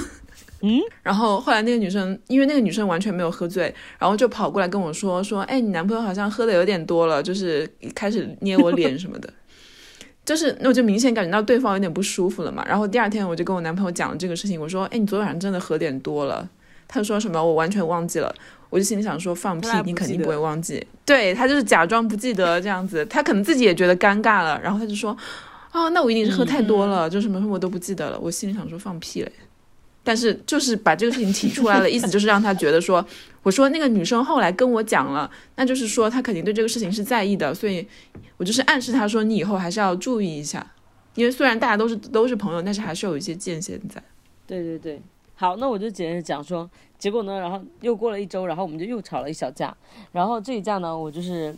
[0.61, 9.31] 嗯，然后后来那个女生，因为那个女生完全没有喝醉，然后就跑过来跟我说说，哎，你男朋友好像喝的有点多了，就是开始捏我脸什么的。
[10.25, 12.63] 就是，那我就明显感觉到对方有点不舒服了嘛。
[12.65, 16.49] 然后第二天我就跟我男朋友讲了这个事情，我说：“哎，你昨天晚上真的喝点多了。”
[16.93, 18.31] 他说什么我完全忘记了，
[18.69, 20.85] 我就心里想说放屁你肯定不会忘记。
[21.03, 25.17] 对他就是假装不记得这样子，他可能自己也觉得尴尬了，然后他就说
[25.73, 29.31] ：“啊，那我一定是喝太多了，就什么什么我都不记得了。”我心里想说放屁嘞，
[30.03, 33.03] 但是就是把这个事情提出来了，意思就是让他觉得说，
[33.41, 37.87] 我说那个女生后来跟我讲了，那就是说她肯定对这个事情是在意的，所以
[38.37, 40.65] 我就是暗示他说你以后还是要注意一下，
[41.15, 44.01] 因为虽然大家都是都是朋友，但是还是有一些界限在。
[44.45, 45.01] 对对对，
[45.35, 49.75] 好，那我就接着讲说，结果呢，然后又过了一周，然后我们就又吵了一小架，
[50.11, 51.53] 然后这一架呢，我就是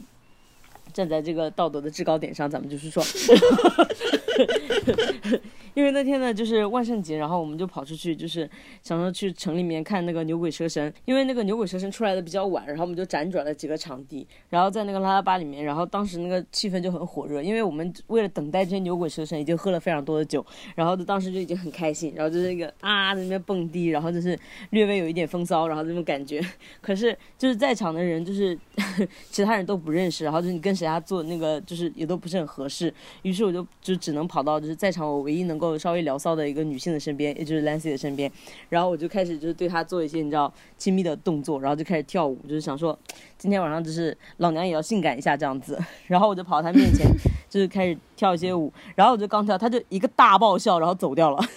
[0.94, 3.04] 站在这个道德的制高点上，咱们就是说，
[5.76, 8.50] 因为那天呢就是万圣节，然后我们就跑出去，就是
[8.82, 20.44] 想说去城里面看那个牛鬼蛇神，因为那个牛鬼蛇神出来的比较晚，然后我们就辗转了几个场地，然后在那个拉拉巴里面，然后当时那个气氛就很火热，因为我们为了等待这些牛鬼蛇神，已经喝了非常多的酒，
[20.76, 24.38] 然后当时就已经很开心，然后就是那个啊在那边蹦迪，然后就是
[24.70, 26.42] 略微有一点风骚，然后那种感觉。
[26.82, 28.58] 可是就是在场的人就是
[29.30, 38.32] 其他人都不认识，然后就你跟谁家做那个就是也都不是很合适，于是我就就只能跑到就是在场我唯一能够稍微聊骚的一个女性的身边，也就是 Lancy 的身边，
[38.70, 42.98] 然后我就开始就是对她做一些你知道亲密的动作，然后就开始跳舞，就是想说
[43.38, 47.08] 今天晚上就是老娘也要性感一下这样子，然后我就跑到她面前
[47.50, 51.44] 就是开始跳一些舞，然后我就刚跳，她就一个大爆笑，然后走掉了。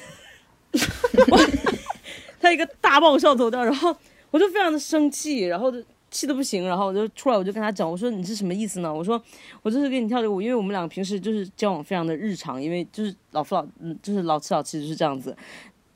[2.41, 3.95] 她一个大爆笑走掉，然后
[4.31, 8.93] 我就非常的生气，然后就气的不行，然后我就出来我就跟他讲，我说你是什么意思呢？
[8.93, 9.23] 我说
[9.63, 15.37] 我就是给你跳这个舞，因为我们俩平时就是交往非常的日常，因为就是老夫老嗯就是老妻老妻就是这样子，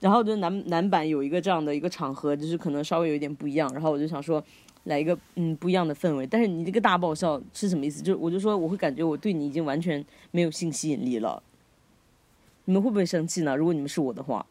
[0.00, 4.42] 然后就男男版有一个这样的一个场合，就是可能稍微有一点不一样，然后我就想说。
[4.86, 8.02] 来一个嗯不一样的氛围，但是你这个大爆笑是什么意思？
[8.02, 11.40] 就我就说我会感觉我对你已经完全没有性吸引力了，
[12.64, 13.54] 你们会不会生气呢？
[13.54, 14.44] 如果你们是我的话，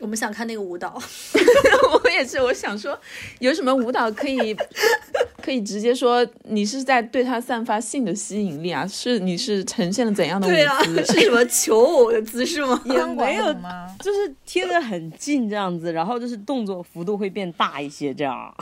[0.00, 0.92] 我们想看那个舞蹈，
[2.04, 2.98] 我也是，我想说，
[3.38, 4.54] 有什么舞蹈可以
[5.40, 8.84] 可以直接说你是在对他散发性的吸引力啊？
[8.86, 12.80] 是你是呈现了怎样的舞对啊，是什么求偶的姿势吗？
[12.86, 13.94] 也没有吗？
[14.00, 18.52] 就是贴得很近这样子，然后就是动作幅度会变大一些这样，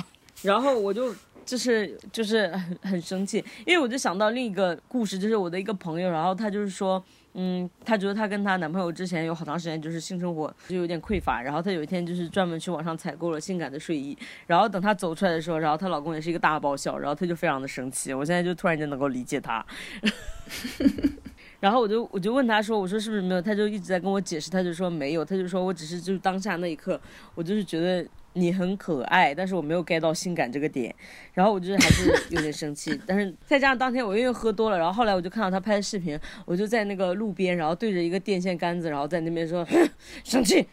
[0.42, 1.14] 然后我就
[1.46, 7.02] 就是就是很很生气，因为我就想到另一个故事，就是我的一个朋友，然后他就是说。
[7.34, 14.16] 嗯，她觉得她跟她男朋友之前有好长时间就是性生活就有点匮乏，然后她有一天就是专门去网上采购了性感的睡衣，
[14.46, 19.64] 然后等她走出来的时候，然后她老公也是一个大爆笑，然后她就非常的生气，我现在就突然间能够理解她。
[21.60, 23.40] 然后我就我就问他说，我说是不是没有？
[23.40, 27.00] 他就一直在跟我解释，他就说没有，他就说我只是就是当下那一刻，
[27.36, 30.94] 我就是觉得你很可爱，但是我没有 get 到性感这个点，
[31.34, 39.66] 然后我就是还是有点生气， 但是再加上当天我因为喝多了，然后后来我就看到他拍的视频，我就在那个路边，然后对着一个电线杆子，然后在那边说
[40.24, 40.66] 生气，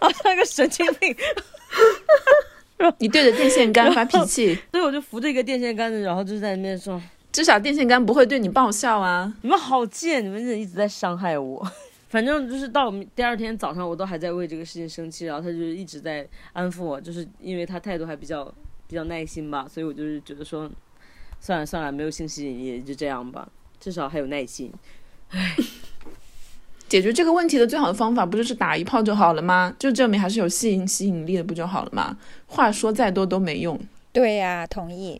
[0.00, 1.16] 好像一个神经病，
[2.98, 9.32] 你对着电线杆发脾气，所以我就扶着一个电线杆子，然后就在那边说至少电线杆不会对你爆笑啊。
[9.40, 11.66] 你们好贱，你们一直在伤害我。
[12.12, 18.44] 反正就是到我们第二天早上，我都还在为这个事情生气，然后他就一直在安抚我，就是因为他态度还比较
[18.86, 20.70] 比较耐心吧，所以我就是觉得说，
[21.40, 23.48] 算了算了，没有性吸引力，就这样吧，
[23.80, 24.70] 至少还有耐心。
[26.86, 29.74] 解决这个问题的最好的方法不就是打一炮就好了吗？
[29.78, 32.18] 就证明还是有吸引吸引力的，不就好了吗？
[32.46, 33.80] 话说再多都没用。
[34.12, 35.18] 对呀、同意。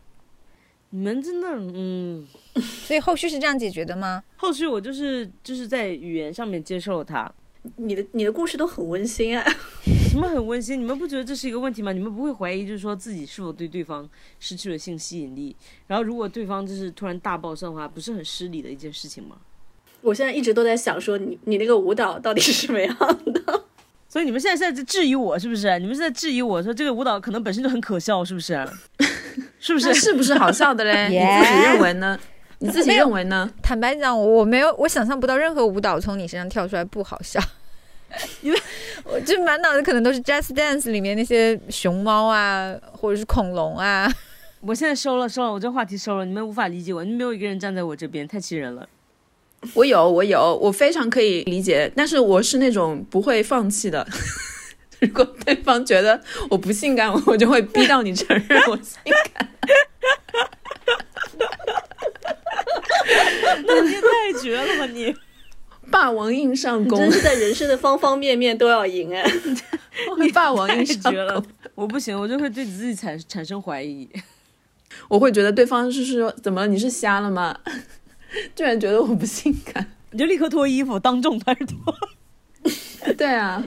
[0.95, 2.23] 你们真的，嗯，
[2.85, 4.23] 所以后续是这样解决的吗？
[4.35, 7.29] 后续我就是就是在语言上面接受了他，
[7.77, 9.43] 你的你的故事都很温馨啊。
[10.11, 10.79] 什么很温馨？
[10.79, 11.91] 你们不觉得这是一个问题吗？
[11.91, 14.07] 你们不会怀疑，就是说自己是否对对方
[14.39, 15.55] 失去了性吸引力？
[15.87, 19.37] 然后如果对方就是突然大爆上的话，不是很失礼的一件事情吗？
[20.01, 22.95] 我现在一直都在想说你你那个舞蹈到底是什么样
[23.33, 23.63] 的？
[24.07, 25.79] 所以你们现在是在质疑我是不是？
[25.79, 28.53] 你们是在质疑我说这个舞蹈可能本身就很可笑，是不是？
[29.63, 29.93] 是不是？
[29.93, 31.07] 是不是好笑的嘞？
[31.07, 32.19] 你自己认为呢？
[32.59, 33.49] 你自己认为呢？
[33.61, 37.39] 坦白讲，我没有，我想象不到任何舞蹈从你身上跳出来不好笑，
[38.43, 38.59] 因为
[39.05, 44.11] 我就满脑子可能都是 Just Dance 里面那些熊猫啊，或者是恐龙啊。
[44.59, 48.85] 我现在收了收了，我这话题收了，你们无法理解我，你们没有一个人站在我这边，太气人了。
[49.75, 54.05] 我有，我有，我非常可以理解，但是我是那种不会放弃的。
[55.05, 58.97] 如果对方觉得我不性感，我就会逼到你承认我性
[59.33, 59.49] 感。
[63.67, 65.13] 那你也太绝了吧你！
[65.91, 69.23] 霸王硬上弓真，是在人生的方方面面都要赢哎！
[70.17, 74.09] 你霸王硬太上绝了弓。，我不行，我就会对自己产产生怀疑。
[75.09, 77.55] 我会觉得对方是说怎么你是瞎了吗？
[78.55, 79.85] 居然觉得我不性感。
[80.11, 83.13] 你就立刻脱衣服，当众开始脱。
[83.17, 83.61] 对啊，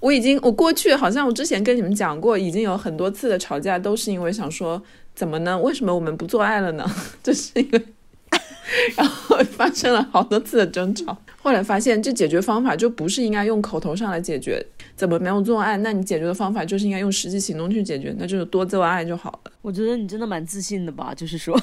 [0.00, 4.82] 我已经我过去好像我之前跟你们讲过，已经有很多次的吵架都是因为想说
[5.14, 5.58] 怎么呢？
[5.58, 6.84] 为什么我们不做爱了呢？
[7.22, 7.86] 就是因为，
[8.96, 11.16] 然后发生了好多次的争吵。
[11.40, 15.76] 后来发现这解决方法就不是应该用口头上来解决，怎么没有做爱？
[15.78, 19.52] 那你解决的方法就是应该用实际行动去解决，那就是多做爱就好了。
[19.62, 21.14] 我觉得你真的蛮自信的吧？
[21.14, 21.58] 就是说，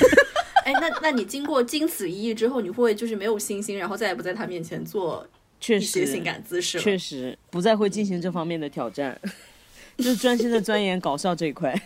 [0.64, 5.24] 哎，那那你经过经此一役之后，你会就是没有信心，然后再也不在他面前做
[5.60, 6.78] 确一些实性感姿势？
[6.80, 9.16] 确实不再会进行这方面的挑战，
[9.98, 11.74] 就是专心的钻研搞笑这一块。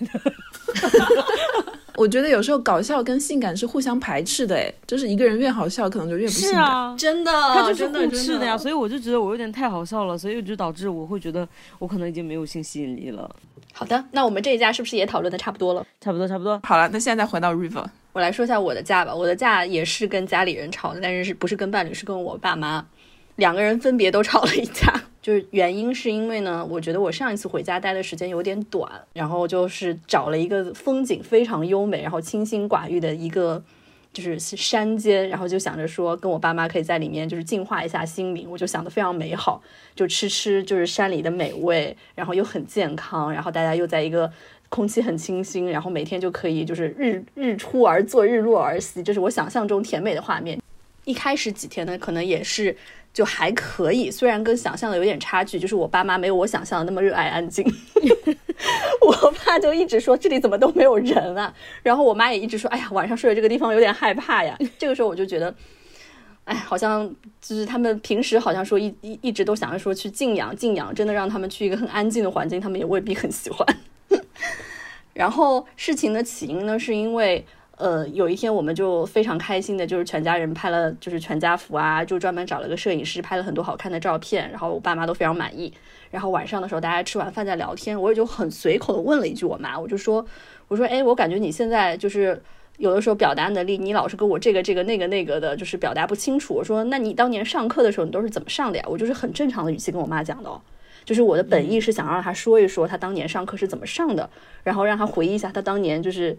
[1.96, 6.60] 我觉得有时候搞笑跟性感是互相排斥的，哎，就是一个人越好笑，可能就越不性感。
[6.60, 13.30] 是啊，真的，他就是真的互斥的呀，所以以我就觉得我有点太好笑了，所以就导致我会觉得我可能已经没有性吸引力了。
[13.72, 15.86] 好的，那我们这一家是不是也讨论的差不多了？
[16.00, 16.60] 差不多，差不多。
[16.64, 19.14] 好了，那现在回到 River，我来说一下我的架吧。
[19.14, 22.84] 我的架也是跟家里人吵的，但是是不是跟伴侣，是跟我爸妈，
[23.36, 25.02] 两个人分别都吵了一架。
[25.24, 33.64] 就是原因是因为呢，我觉得我上一次回家待的时间有点短，然后就是找了一个风景非常优美，然后清心寡欲的一个
[34.12, 39.62] 就是山间，然后就想着说跟我爸妈可以在里面就是净化一下心灵，我就想的非常美好，
[39.94, 44.30] 就吃吃就是山里的美味，然后又很健康，然后大家又在一个
[44.68, 50.60] 空气很清新，然后每天就可以就是日日出而作，日落而息，这是我想象中甜美的画面。
[51.06, 52.76] 一开始几天呢，可能也是
[53.14, 57.64] 就还可以，虽然跟想象的有点差距，就是我爸妈没有我想象的那么热爱安静。
[59.00, 64.58] 我爸就一直说这里怎么都没有人啊，然后我妈也一直说，哎呀，晚上睡的这个地方有点害怕呀。
[64.76, 65.54] 这个时候我就觉得。
[66.44, 73.66] 哎，好像就是他们平时好像说一一一直都想着说去静养静养，真的让他们去一个很安静的环境，他们也未必很喜欢。
[75.14, 77.42] 然后事情的起因呢，是因为
[77.76, 85.72] 呃有一天我们就非常开心的，就是全家人拍了就是全家福啊，就专门找了个摄影师拍了很多好看的照片，然后我爸妈都非常满意。
[86.10, 90.24] 然后晚上的时候大家吃完饭在聊天，我也就很随口的问了一句我妈，我就说
[90.68, 92.42] 我说哎，我感觉你现在就是。
[92.76, 96.54] 有的时候表达能力，你老是跟我这个这个那个那个的，就是表达不清楚。
[96.54, 98.84] 我说，那你当年上课的时候，你都是怎么上的呀？
[98.88, 100.60] 我就是很正常的语气跟我妈讲的哦，
[101.04, 104.28] 就是我的本意是想让她说一说她当年上课是怎么上的，
[104.64, 106.36] 然后让她回忆一下她当年就是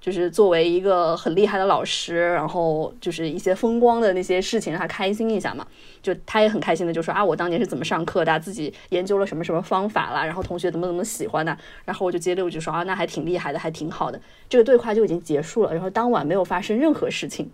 [0.00, 5.66] 就是作为一个很厉害的老师，然后就是一些风光的那些事情，让他开心一下嘛。
[6.00, 14.20] 就他也很开心的就说啊，我当年是怎么上课的，自己研究了什么什么方法啦，然后同学怎么怎么喜欢的，然后我就接着我就说啊，那还挺厉害的，还挺好的。
[14.48, 17.50] 这个对话就已经结束了，然后当晚没有发生任何事情。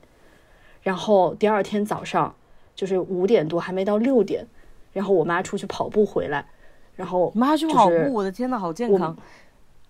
[0.83, 2.35] 然后第二天早上
[2.75, 4.47] 就是五点多，还没到六点，
[4.93, 6.47] 然后我妈出去跑步回来，
[6.95, 9.17] 然后妈去跑步，我的天呐，好健康！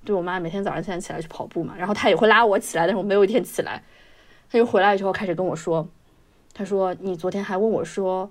[0.05, 3.83] 对我妈每天早上现在起来去跑步嘛，然后她也会拉我起来，但是我没有一天起来。
[4.51, 5.88] 她就回来之后开始跟我说，
[6.53, 8.31] 她说你昨天还问我说，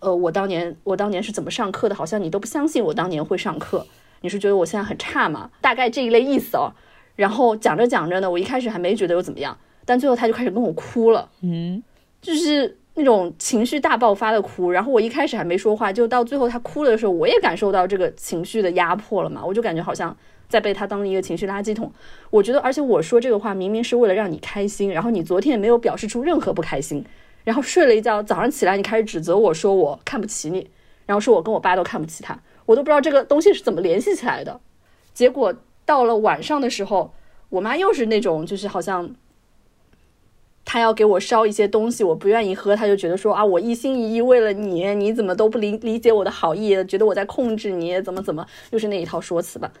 [0.00, 1.94] 呃，我当年我当年是怎么上课的？
[1.94, 3.86] 好像你都不相信我当年会上课，
[4.22, 5.50] 你是觉得我现在很差吗？
[5.60, 6.72] 大概这一类意思哦。
[7.16, 11.82] 然后讲着讲着呢，我一开始还没觉得有怎么样，但最后她就开始跟我哭了，嗯，
[12.22, 14.70] 就是那种情绪大爆发的哭。
[14.70, 20.16] 然后我一开始还没说话，就到最后她哭了的时候，我也感受到这个情绪的压迫了嘛，我就感觉好像。
[20.50, 21.92] 在被他当一个情绪垃圾桶，
[22.28, 27.04] 我觉得，而且我说这个话明明是为了让你开心，然后你昨天也没有表示出任何不开心，
[27.44, 30.68] 然后睡了一觉，早上起来你开始指责我说我看不起你，
[31.06, 34.60] 然后说我跟我爸都看不起他，我都不知道这个东西是怎么联系起来的。
[35.14, 35.54] 结果
[35.84, 37.14] 到了晚上的时候，
[37.50, 39.08] 我妈又是那种就是好像
[40.64, 49.72] 他要给我烧一些东西，我不愿意喝，他就觉得说啊，我一心一意为了你，你怎么都不理理解我的好意，觉得我在控制你，怎么怎么，又是那一套说辞吧。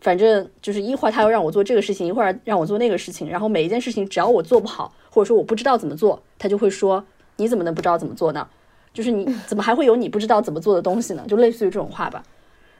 [0.00, 7.04] 反正就是一会儿他要让我做这个事情，一会儿让我做那个事情，然后每一件事情只要我做不好，或者说我不知道怎么做，他就会说
[7.36, 8.46] 你怎么能不知道怎么做呢？
[8.94, 11.24] 就是你怎么还会有你不知道怎么做的东西呢？
[11.28, 12.22] 就类似于这种话吧。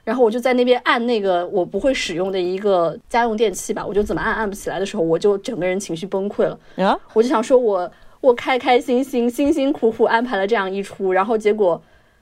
[0.03, 6.59] 然后我就在那边按那个我不会使用的一个家用电器吧，我就怎么按按不起来的时候，我就整个人情绪崩溃了。
[6.77, 7.91] 啊，我就想说我
[8.21, 11.81] 我开开心心、辛辛苦苦安排了这样一出，然后结果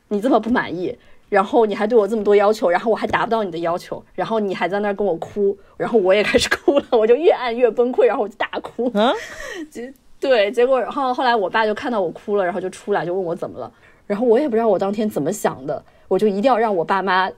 [0.09, 0.97] 你这么不满意，
[1.29, 8.91] 然后你还对我这么多要求，然后我还达不到你的要求，然后你还在那儿跟我哭，然后我也开始哭了，我就越按越崩溃，然后我就大哭。
[8.97, 9.13] 啊，
[9.71, 13.71] 结对，结果然后后来我爸就看到我哭了，然后就出来就问我怎么了，
[14.05, 17.29] 然后我也不知道我当天怎么想的，我就一定要让我爸妈。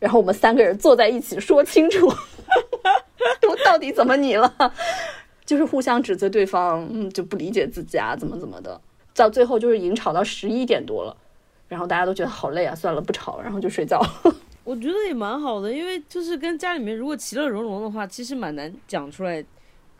[0.00, 2.12] 然后我们三个人坐在一起说清楚，
[3.40, 4.52] 都到底怎么你了？
[5.46, 8.80] 就是互相指责对方，嗯，就不理解自己啊，怎么怎么的。
[9.14, 11.14] 到最后就是已经吵到十一点多了，
[11.68, 14.00] 然后大家都觉得好累啊，算了，不吵了，然后就睡觉。
[14.64, 19.44] 我觉得也蛮好的，因为就是跟家里面如果其乐融融的话，其实蛮难讲出来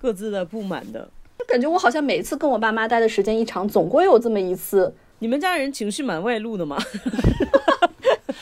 [0.01, 1.09] 各自的不满的。
[1.49, 4.95] 感觉我好像每次跟我爸妈待的时间一长，总归有这么一次。
[5.19, 6.79] 你们家人情绪蛮外露的嘛？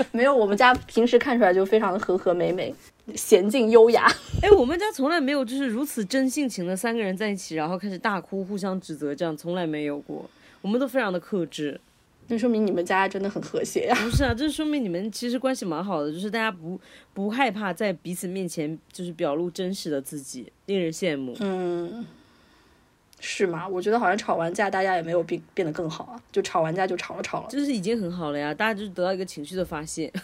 [0.13, 2.75] 没有，我们家平时看出来就非常的和和美美、
[3.15, 4.07] 娴静优雅。
[4.43, 10.29] 哎，我们家从来没有就是如此真性情的三个人在一起，然后开始大哭、互相指责，这样从来没有过。
[10.61, 11.81] 我们都非常的克制。
[12.31, 13.97] 那说明你们家真的很和谐呀。
[14.05, 16.79] 不是啊，这说明你们其实关系蛮好的，就是大家不
[17.15, 21.35] 不害怕在彼此面前就是表露真实的自己，令人羡慕。
[21.41, 22.05] 嗯，
[23.21, 23.67] 是吗？
[23.67, 27.49] 我觉得好像吵完架大家也没有变变得更好啊，就吵完架就吵了吵了。
[27.49, 30.13] 就是已经很好了呀，大家就是得到一个情绪的发泄。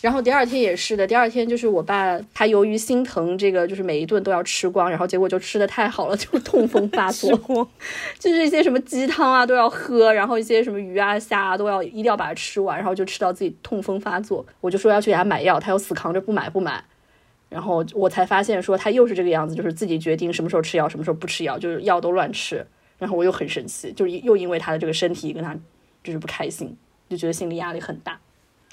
[0.00, 7.30] 然后第二天也是的，第二天就是我爸他由于心疼这个，就是每一顿都要吃光，然后结果就吃的太好了， 就痛风发作，
[8.18, 16.82] 就是一些什么鸡汤啊都要喝，然后一些什么鱼啊虾啊都要一定要把它吃完，然后就吃到自己痛风发作，我就说要去给他买药，他又死扛着不买不买，
[17.50, 22.66] 然后我才发现说他又是这个样子，就是自己决定什么时候吃药，什么时候不吃药，就是药都乱吃，
[22.98, 25.54] 然后我又很生气，就是又因为他的这个身体跟他
[26.02, 26.74] 就是不开心，
[27.10, 28.18] 就觉得心理压力很大。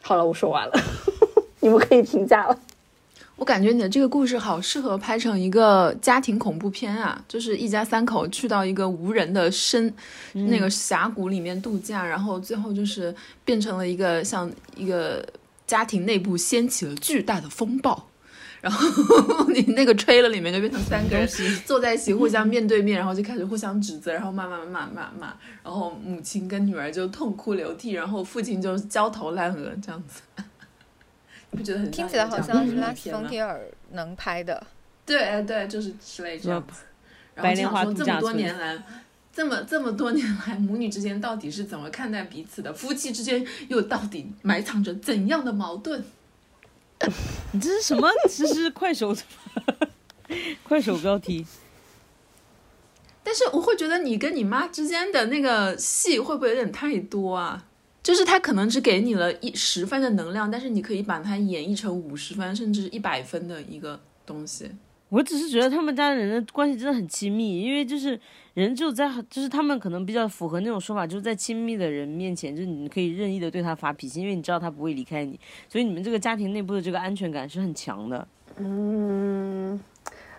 [0.01, 0.73] 好了，我说完了。
[1.59, 2.57] 你们可以评价了。
[3.36, 7.23] 我感觉你的这个故事好适合拍成一个家庭恐怖片啊！
[7.28, 9.93] 就是一家三口去到一个无人的深
[10.34, 13.13] 那个峡谷里面度假，然后最后就是
[13.45, 15.23] 变成了一个像一个
[15.67, 18.07] 家庭内部掀起了巨大的风暴，
[18.68, 21.26] 然后 你那个吹了里面就变成三个人
[21.65, 30.22] 坐在一起，互相面对面，然后就开始互相指责，然后骂骂骂骂骂，然后母亲跟女儿就痛哭流涕，然后父亲就焦头烂额这样子。
[31.51, 33.61] 你不觉得很听起来好像是拉斯冯提尔
[33.91, 34.68] 能拍的，
[35.05, 36.82] 对对，就是之类这样子。
[37.34, 38.78] 然后想说这么多年来，
[39.32, 42.74] 这么这么多年来，母女之间到底是怎么看待彼此的？
[42.74, 46.03] 夫妻之间又到底埋藏着怎样的矛盾？
[47.54, 48.10] 你这是什么？
[48.30, 49.16] 这是快手，
[50.64, 51.45] 快手标题。
[53.24, 57.66] 但是我会觉得你跟你妈之间的那个戏会不会有点太多啊？
[58.02, 64.72] 就是他可能只给你了一十分的能量，但是你可以把它演绎成五十分甚至一百分的一个东西。
[65.10, 68.18] 我只是觉得他们家人的关系真的很亲密，因为就是
[68.58, 75.39] 人就在就是他们可能比较符合那种说法，就是在亲密的人面前，就是你可以任意的对他发脾气，因为你知道他不会离开你，
[75.70, 78.28] 所以你们这个家庭内部的这个安全感是很强的。
[78.55, 79.80] 嗯，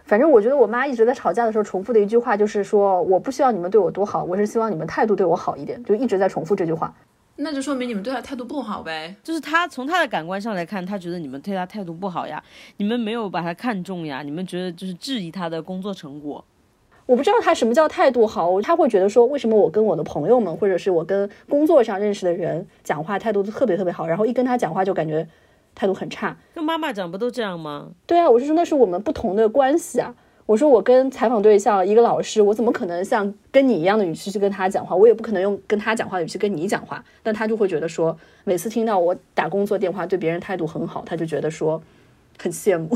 [0.02, 6.92] 反正我觉得我妈一直在吵架的时候重复的一句话就是说，我不希望你们对我多好，我是希望你们态度对我好一点，就一直在重复这句话。
[7.36, 9.14] 那就说明你们对他态度不好呗。
[9.22, 12.42] 就是他从他的感官上来看，他觉得你们对他态度不好呀，
[12.78, 16.44] 你们没有把他看重呀，你们觉得就是质疑他的工作成果。
[17.08, 25.26] 我不知道他什么叫态度好，他会觉得说，为什么我跟我的朋友们，或者是我跟工作上认识的人讲话态度都特别特别好，然后一跟他讲话就感觉
[25.74, 26.36] 态度很差。
[26.54, 27.88] 跟妈妈讲不都这样吗？
[28.04, 30.14] 对啊，我是说那是我们不同的关系啊。
[30.44, 34.94] 我说我跟采访对象一个老师，我怎么可能像跟你一样的语气去跟他讲话？
[34.94, 37.02] 我也不可能用跟他讲话的语气跟你讲话。
[37.22, 41.82] 但他就会觉得说，每次听到我打工作电话对别人态度很好，他就觉得说
[42.38, 42.94] 很羡慕。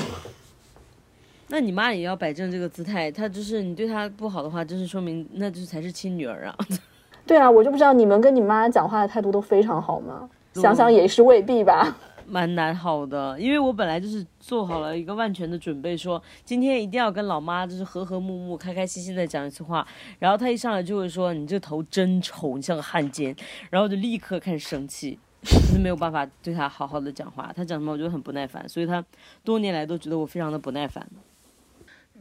[1.53, 6.57] 那你妈也要摆正这个姿态，她就是你对她不好的话，就是说明那就才是亲女儿啊。
[7.27, 10.31] 对啊，我就不知道你们跟你妈讲话的态度都非常好吗？
[10.55, 11.95] 想想也是未必吧。
[12.27, 19.87] 蛮难好的，因为我本来就是做好了一个万全的准备，说今天一定要跟老妈就是和和睦睦、开开心心的讲一次话。
[20.19, 23.37] 然后她一上来就会说：“你这头真丑，你像个汉奸。”
[23.69, 27.53] 然后就立刻开始生气，就是没有办法对她好好的讲话。
[27.55, 29.05] 她讲什么我就很不耐烦，所以她
[29.45, 31.07] 多年来都觉得我非常的不耐烦。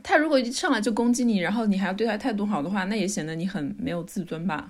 [0.03, 4.69] 他如果一上来就攻击你，然后你还要对他态度好的话，那也显得你很没有自尊吧？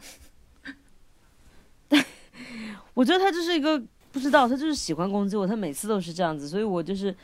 [2.94, 7.16] 我觉得他就是一个不知道，他就是喜欢攻击我，他每次都是这样子，所以我就是，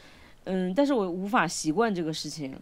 [0.46, 2.56] 嗯，但是我无法习惯这个事情。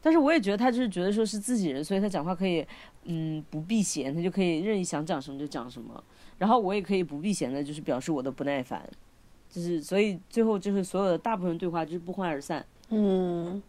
[0.00, 2.64] 但是我也觉得他就是觉得说是自己人，所以他讲话可以，
[3.06, 6.00] 嗯，不避嫌，他就可以任意想讲什么就讲什么。
[6.38, 8.88] 然后我也可以不避嫌的，就是表示我的不耐烦，
[9.50, 12.64] 就是所以最后就是所有的大部分对话就是不欢而散。
[12.90, 13.62] 嗯，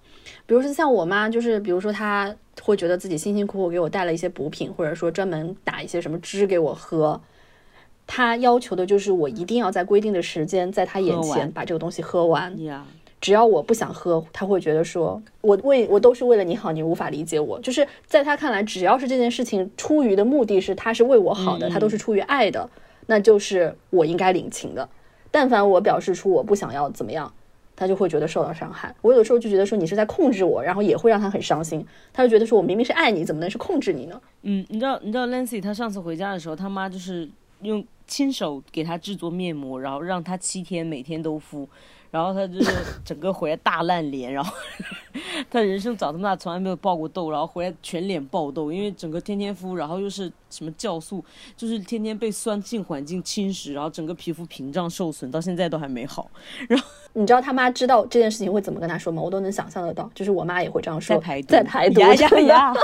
[0.46, 7.20] 比如说像我妈，就是比如说她会觉得自己辛辛苦苦给我带了一些补品，或者说专门打一些什么汁给我喝，
[8.06, 12.64] 她要求的就是我一定要在规定的时间，在她眼前把这个东西喝完。
[12.64, 12.86] 呀，
[13.20, 17.60] 只要我不想喝，他会觉得说我为我都是为了你好，你无法理解我。
[17.62, 22.70] 就是在他看来，只要是这件事情出于的目的是他是为我好的，他都是出于爱的，
[23.08, 24.88] 那就是我应该领情的。
[25.32, 27.34] 但凡我表示出我不想要怎么样，
[27.78, 28.94] 他就会觉得受到伤害。
[29.02, 31.86] 我有的时候就觉得说你是在控制我，然后也会让他很伤心。
[32.12, 34.22] 他就觉得说我明明是爱你，怎么能是控制你呢？
[34.42, 37.30] 嗯，你知道你知道 Lancy 他上次回家的时候，他妈就是
[37.62, 41.70] 用亲手给他制作面膜，然后让他七天每天都敷。
[42.18, 42.72] 然后他就是
[43.06, 44.52] 整个回来大烂脸，然后
[45.52, 51.24] 他人生长这么大从来没有爆过痘，然后回来全脸爆痘，因为整个天天敷，然后又是什么酵素，
[51.56, 56.28] 就是天天被酸性环境侵蚀，然后整个皮肤屏障受损，到现在都还没好。
[56.68, 59.22] 然后 你知道他妈知道这件事情会怎么跟他说吗？
[59.22, 62.74] 我都能想象得到，就是我妈也会这样说，在排毒，在排毒，呀呀呀！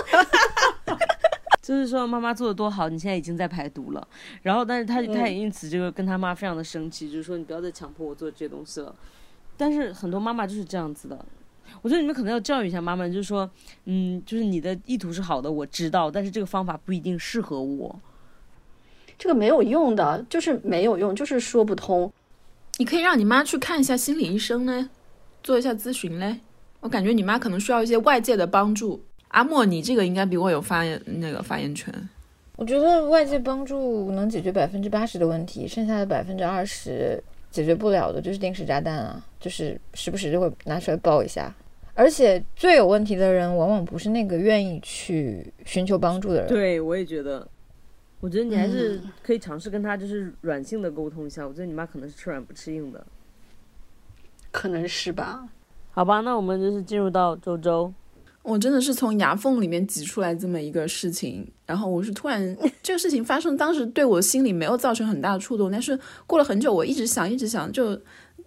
[1.64, 4.06] 就是说妈妈做的多好，你现在已经在排毒了。
[4.42, 8.94] 然后，但是他他也因此这个跟他妈非常的生气，就是说你不要再强迫我做这些东西了。
[9.64, 11.18] 但是很多妈妈就是这样子的，
[11.82, 13.50] 我觉得你们可能要教育一下妈妈，就是说，
[13.86, 17.98] 嗯，就是你的意图是好的，我知道，但是这个方法不一定适合我。
[19.18, 22.12] 这个没有用的，就是没有用，就是说不通。
[22.78, 24.90] 你可以让你妈去看一下心理医生呢，
[25.42, 26.42] 做一下咨询嘞。
[26.82, 29.02] 我感觉你妈可能需要一些外界的帮助。
[29.30, 31.94] 阿莫，你这个应该比我有发言那个发言权。
[32.58, 41.54] 我觉得外界帮助能解决百分之八十的问题，剩下的百分之二十解决不了的就是定时炸弹啊，就是时不时就会拿出来爆一下。
[41.94, 46.48] 而且最有问题的人，往往不是那个愿意去寻求帮助的人。
[46.48, 47.48] 对，我也觉得。
[48.20, 51.46] 我觉得你还是可以尝试跟他就是软性的沟通一下。
[51.46, 53.06] 我觉得你妈可能是吃软不吃硬的。
[54.50, 55.48] 可能是吧。
[55.92, 57.94] 好吧，那我们就是进入到周周。
[58.44, 68.00] 我真的是从牙缝里面挤出来这么一个事情，然后我是突然 这个事情发生，当时对我心里没有造成很大的触动，但是过了很久，我一直想，一直想，就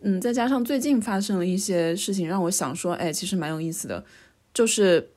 [0.02, 4.04] 嗯，再加上最近发生了一些事情，让我想说，哎，其实蛮有意思的，
[4.52, 5.08] 就是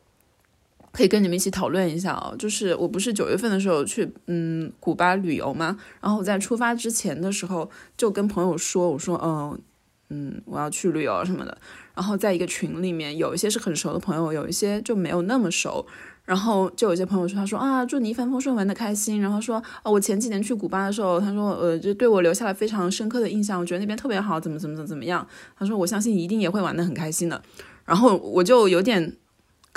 [0.93, 2.33] 可以跟你们一起讨论一下哦。
[2.39, 9.61] 就是我不是九月份的时候去嗯古巴旅游嘛，然后我在出发之前的时候就跟朋友说，我说嗯
[10.07, 11.57] 嗯我要去旅游什么的。
[11.99, 15.85] 然后在一个群里面，有一些是很熟的朋友，有一些就没有那么熟。
[16.23, 19.19] 然后就有些朋友说，他说啊，祝你一帆风顺，玩的开心。
[19.19, 25.27] 然后说，哦，我前几年去古巴的时候，他说，呃，就对我留下了非常深刻的印象，我觉得那边特别好，怎么怎么怎么怎么样。
[25.57, 27.41] 他说，我相信一定也会玩的很开心的。
[27.83, 29.17] 然后我就有点。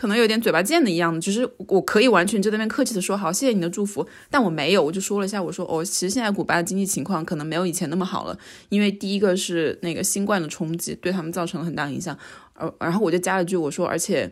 [0.02, 8.36] 可能有点嘴巴贱的一样的，只是我可以完全就在那边客气的说好，谢谢你的祝福，但我没有，我就说了一下，我说哦，其实现在古巴的经济情况可能没有以前那么好了，
[8.68, 12.18] 因为第一个是那个新冠的冲击对他们造成了很大影响，
[12.54, 14.28] 而，然后我就加了句我说，而且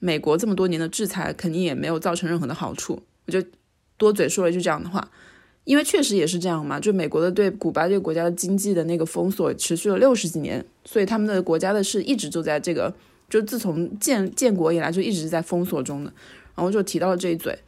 [0.00, 3.42] 美国这么多年的制裁肯定也没有造成任何的好处，我就
[3.96, 5.10] 多嘴说了一句这样的话，
[5.64, 12.94] 因为确实也是这样嘛，就美国的对古巴这个国家的经济的那个封锁持续了六十几年，所以他们的国家的是一直就在这个。
[13.28, 16.12] 就自从建建国以来就一直在封锁中的，
[16.54, 17.58] 然后就提到了这一嘴，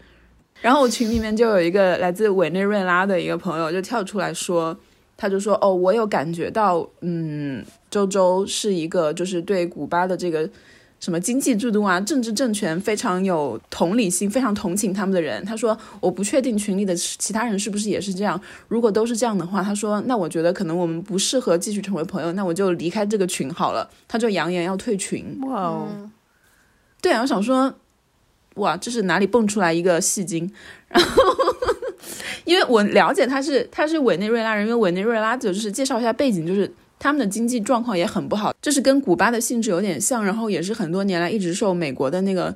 [0.60, 4.76] 然后我群里面就有一个来自委内瑞拉的一个朋友就跳出来说，
[5.16, 10.48] 他就说哦，我有感觉到，嗯，周周是一个就是对古巴的这个。
[11.00, 15.44] 什么经济制度啊，政治政权非常有同理心，非常同情他们的人。
[15.44, 18.40] 他说：“我不确定群里的其他人是不是也是这样。
[18.66, 25.38] 如果都是这样的话，他说，那我觉得可能我们不适合继续成为朋友，那我就离开这个群好了。”他就扬言要退群。
[25.42, 26.10] 哇哦，
[27.00, 27.72] 对啊，我想说，
[28.56, 30.50] 哇，这是哪里蹦出来一个戏精？
[30.88, 31.22] 然后，
[32.44, 36.74] 因为我了解他是他是委内瑞拉人，因为委内瑞拉就是介绍一下背景，就是。
[36.98, 42.54] 他们的经济状况也很不好，这是跟古巴的性质有点像，然后也是很多年来一直受美国的那个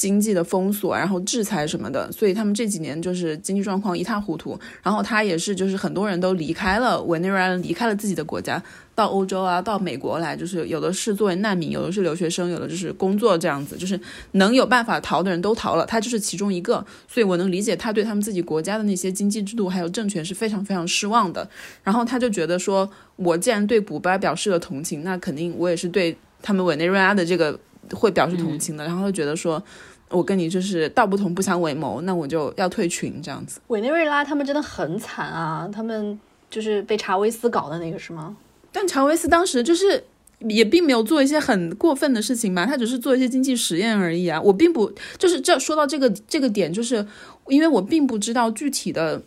[0.00, 4.58] 经济的封锁，然后制裁什么的，所以他们这几年就是经济状况一塌糊涂。
[4.82, 8.62] 然后他也是，就是很多人都离开了委内瑞拉，离开了自己的国家。
[8.94, 14.00] 到欧洲啊，到美国来，就是有的是作为难民，有的是留学生，有的就是工作这样子，就是
[14.32, 16.82] 能有办法逃的人都逃了，他就是其中一个。
[17.06, 21.46] 所以我能理解他对他们自己国家的那些经济制度还有政权是非常非常失望的。
[21.84, 27.58] 然后他就觉得说，我既然对古巴表示了同情，那肯定我也是对他们委内瑞拉的这个
[27.92, 29.62] 会表示同情的，然后会觉得说。
[30.10, 33.60] 我跟你就是道不同不相为谋，那我就要退群这样子。
[33.68, 36.18] 委内瑞拉他们真的很惨啊，他们
[36.50, 38.36] 就是被查韦斯搞的那个是吗？
[38.72, 40.02] 但查韦斯当时就是
[40.40, 44.40] 也并没有做一些很过分的事情嘛，他只是做一些经济实验而已啊。
[44.40, 47.06] 我并不就是这说到这个这个点，就是
[47.48, 49.22] 因为我并不知道具体的，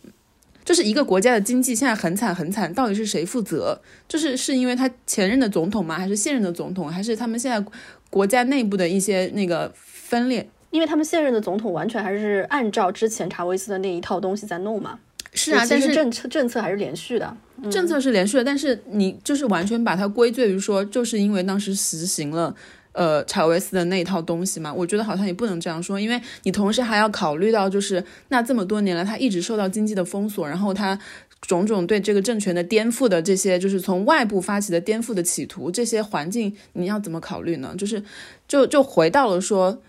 [0.66, 3.80] 就是一个国家的经济现在很惨很惨，到底是谁负责？
[4.08, 5.98] 就是是因为他前任的总统吗？
[5.98, 6.90] 还是现任的总统？
[6.90, 7.66] 还是他们现在
[8.10, 10.50] 国家内部的一些那个分裂？
[10.74, 14.98] 因为他们现任的总统完全还是按照之前查韦斯的那一套东西在弄嘛。
[15.36, 17.38] 是啊，但是政策政策还是连续的，
[17.72, 22.56] 政策是连续的，但是你就是完全把它归罪于说，就是因为当时实行了
[22.92, 24.72] 呃查韦斯的那一套东西嘛。
[24.72, 31.00] 我觉得好像也不能这样说，因为你同时还要考虑到，就是那这么多年来他一直受到经济的封锁，然后他
[31.42, 37.74] 种种对这个政权的颠覆的这些，就是从外部发起的颠覆的企图，这些环境你要怎么考虑呢？
[37.76, 38.04] 就是
[38.48, 39.82] 就就回到了说。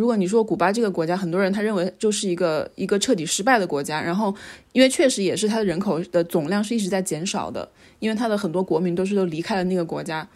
[0.00, 4.34] 如果你说古巴这个国家，很多人他认为就是一个一个彻底失败的国家，然后
[4.72, 10.26] 因为确实也是它的人口的总量是一直在减少的，因为它的很多国民都是都离开了那个国家，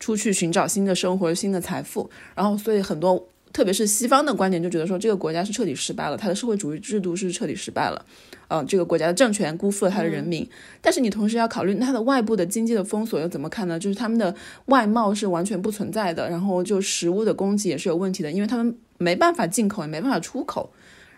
[0.00, 8.04] 出去寻找新的生活、新的财富，然后所以很多特别是西方的观点就觉得说这个国家是彻底失败了，它的社会主义制度是彻底失败了。
[8.48, 10.46] 嗯，这个国家的政权辜负了他的人民，
[10.82, 13.78] 但是你同时要考虑它的外部的经济的封锁又怎么看呢？
[13.78, 14.32] 就是他们的
[14.66, 20.70] 外贸是完全不存在的，然后就食物的供给也是有问题的，因为他们没办法进口，也没办法出口。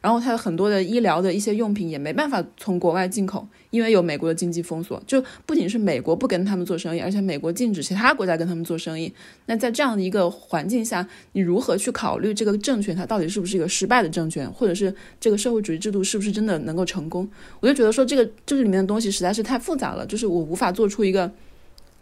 [0.03, 5.03] 然后它的很多的医疗的一些用品也没办法从国外进口，因为有美国的经济封锁。
[5.05, 9.13] 就不仅是美国不跟他们做生意，而且美国禁止其他国家跟他们做生意。
[9.47, 17.29] 那在这样的一个环境下，你如何去考虑这个政权它到底是不是一个失败的政权，或者是这个社会主义制度是不是真的能够成功？
[17.59, 21.29] 我就觉得说这个这里面的东西实在是太复杂了，就是我无法做出一个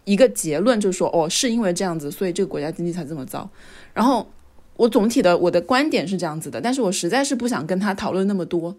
[0.05, 3.49] 一个结论，就是说哦，是因为这样子，所以这个国家经济才这么糟。
[3.95, 4.29] 然后。
[4.77, 8.77] 我总体的我的观点是这样子的，但是我实在是不想跟他讨论那么多，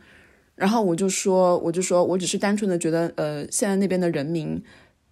[0.55, 4.61] 然后我就说，我就说我只是单纯的觉得，呃，现在那边的人民，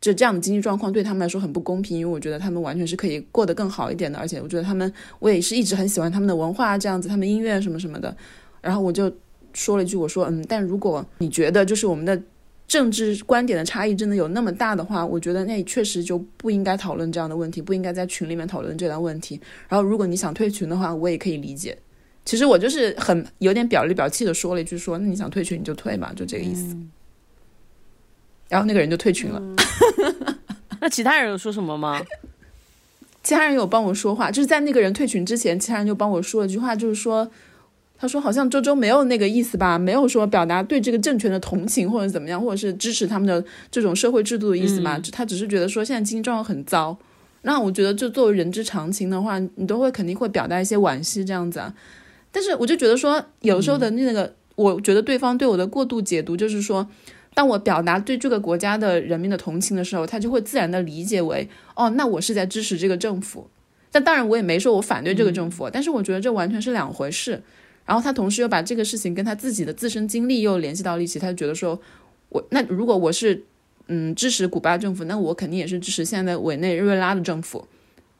[0.01, 8.15] 这这样的经济状况对他们来说很不公平，因为我觉得他们完全是可以过得更好一点的，而且我觉得他们，我也是一直很喜欢他们的文化这样子，他们音乐什么什么的，
[8.61, 9.11] 然后我就
[9.53, 12.21] 说了一句，我说，嗯，但如果你觉得就是我们的。
[12.73, 19.39] 政治观点的差异真的有那么大的话，我觉得那确实就不应该讨论这样的问题，不应该在群里面讨论这样问题。
[19.69, 21.77] 然后，如果你想退群的话，我也可以理解。
[22.25, 26.75] 其实我就是很有点表里表气的说了一句，说那你想退群你就退嘛，就这个意思。
[28.49, 29.39] 然后那个人就退群了。
[30.81, 32.01] 那其他人有说什么吗？
[33.21, 37.29] 其他人有帮我说话，就是在那个人退群之前，其他人就帮我说了句话，就是说。
[38.03, 43.41] 他说：“好像周周没有那个意思吧，没有说表达对这个政权的同情或者怎么样，或者是支持他们的
[43.71, 45.01] 这种社会制度的意思嘛？
[45.13, 46.97] 他只是觉得说现在经济状况很糟。
[47.43, 51.73] 那我觉得，就作为人之常情的话，你都会肯定会表达一些惋惜这样子啊。
[52.29, 56.85] 但是我就觉得说，有时候的那个，我觉得对方对我的过度解读，就是说，
[57.33, 61.47] 当我表达对这个国家的人民的同情的时候，他就会自然的理解为，
[61.77, 63.47] 哦，那我是在支持这个政府。
[63.89, 67.41] 但当然，我也没说我反对这个政府，但是我觉得这完全是两回事。”
[67.85, 71.79] 然后他同时又把这个事情跟他自己的自身经历又联系到了一起，他就觉得说，
[72.29, 73.43] 我那如果我是
[73.87, 77.67] 嗯支持古巴政府，那我肯定也是支持现在委内瑞拉的政府，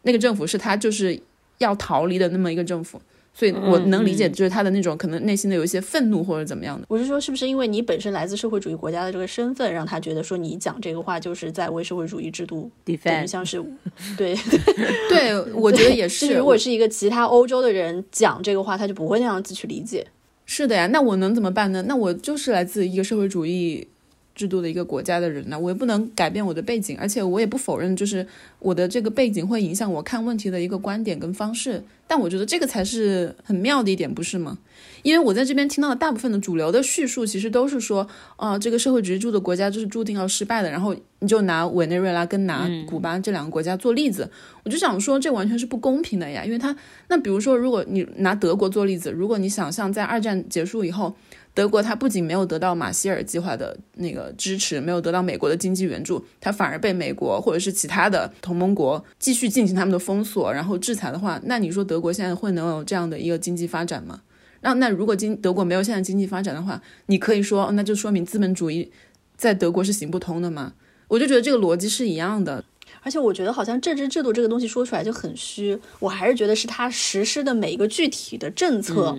[0.01, 1.19] 那个政府是他就是
[1.59, 3.01] 要逃离的那么一个政府。
[3.33, 6.85] 所以我能理解，就是他的那种可能内心的有一些愤怒或者怎么样的。
[6.87, 12.69] 我是说，是不是因为你本身来自社会主义国家的这个身份，让他觉得说你讲这个话就是在为社会主义制度，
[13.03, 13.59] 等于像是
[14.15, 14.35] 对
[15.09, 16.35] 对，我觉得也是。
[16.35, 20.05] 如果是一个其他欧洲的人讲这个话，他就不会那样子去理解。
[20.45, 21.83] 是的呀，那我能怎么办呢？
[21.87, 23.87] 那我就是来自一个社会主义。
[24.35, 28.25] 制度的一个国家的人呢，我也不能改变我的背景，而且我也不否认，就是
[28.59, 31.83] 我的这个背景会影响我看问题的一个观点跟方式。
[32.05, 34.57] 但我觉得这个才是很妙的一点，不是吗？
[35.01, 40.69] 因为我在这边听到的大部分的主流的叙述，其实都是说，啊，这个社会主义制度的国家就是注定要失败的。
[40.69, 44.29] 然后你就拿委内瑞拉跟拿古巴这两个国家做例子，
[44.63, 46.43] 我就想说，这完全是不公平的呀。
[46.45, 46.75] 因为他
[47.07, 51.15] 那比如说，如果你拿德国做例子，如果你想象在二战结束以后。
[51.55, 64.21] 德国它不仅没有得到马歇尔计划的那个支持，没有得到美国的经济援助，它反而被美国或者是其他的同盟国继续进行他们的封锁，然后制裁的话，那你说德国现在会能有这样的一个经济发展吗？
[64.61, 68.91] 那那如果经德国没有现在经济发展的话，你可以说那就说明资本主义
[69.37, 70.73] 在德国是行不通的吗？
[71.09, 72.65] 我就觉得这个逻辑是一样的，
[73.01, 79.15] 而且我觉得好像政治制度这个东西说出来就很虚，我还是觉得是他实施的每一个具体的政策。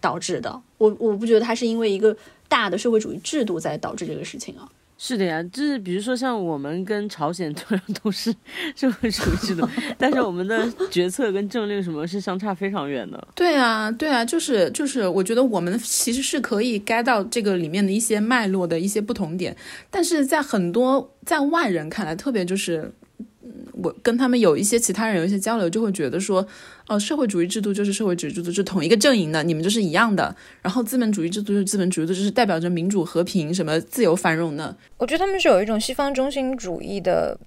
[0.00, 2.16] 导致的，我我不觉得它是因为一个
[2.48, 4.68] 大的社会主义制度在导致这个事情啊。
[5.00, 8.34] 是的呀，就是比如说像我们跟朝鲜 同样都是
[8.74, 9.64] 社会主义制度，
[9.96, 13.28] 但是我们的决策跟政令什么是相差非常远的。
[13.32, 19.56] 对啊，对啊，就是就是，我觉得我们其实是可以 get 到这个里面的一些脉络的一些不同点，
[19.88, 22.92] 但是在很多在外人看来，特别就是。
[23.40, 26.44] 嗯我跟他们有一些其他人有一些交流，就会觉得说，
[26.88, 30.34] 哦、社会主义制度就是社会主义制度，是同一个阵营的，你们就是一样的。
[30.62, 34.74] 然后资本主义制度就是资本主义制度，就是代表着民主、和平、什么自由、繁荣的。
[34.96, 37.38] 我觉得他们是有一种西方中心主义的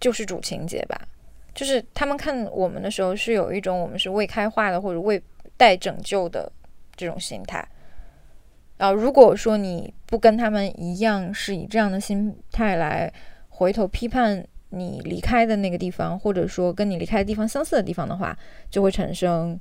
[0.00, 1.00] 救世主情节吧，
[1.54, 5.22] 就是他们看我们的时候是有一种我们是未开化的或者未
[5.56, 6.52] 待拯救的
[6.94, 7.66] 这种心态。
[8.76, 13.10] 然后如果说你不跟他们一样是以这样的心态来
[13.48, 14.44] 回头批判
[14.76, 18.36] 你离开的那个地方，或者说跟你离开的地方相似的地方的话，
[18.70, 19.58] 就会产生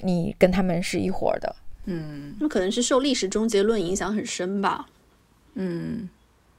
[0.00, 1.56] 你跟他们是一伙的。
[1.84, 2.34] 嗯。
[2.40, 4.86] 那可能是受历史终结论影响很深吧。
[5.54, 6.08] 嗯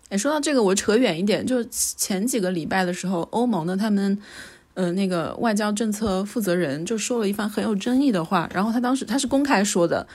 [0.09, 4.17] 哎，说到这个，我扯远一点，就前几个礼拜的时候，欧盟的他们，
[4.73, 10.07] 呃，那个外交政策负责人就说了一番很有争议的话，然后他当时他是公开说的，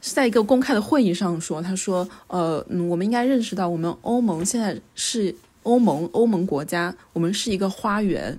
[0.00, 5.34] 是在一个公开的会议上说，他说，呃，嗯，我们应该认识到，我们欧盟现在是
[5.66, 8.38] 欧盟欧盟国家，我们是一个花园，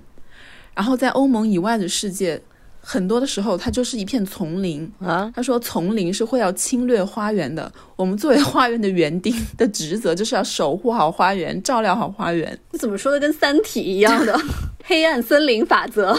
[0.74, 2.40] 然后在欧盟以外的世界，
[2.80, 7.70] 很多的时候它就是一片丛林，啊，他说：“丛林是会要侵略花园的。
[7.96, 12.58] 我们作为花园的园丁的职责，就是要守护好花园，照料好花园。
[12.72, 14.40] 你怎么说的跟《三体》一样的
[14.86, 16.18] 黑暗森林法则？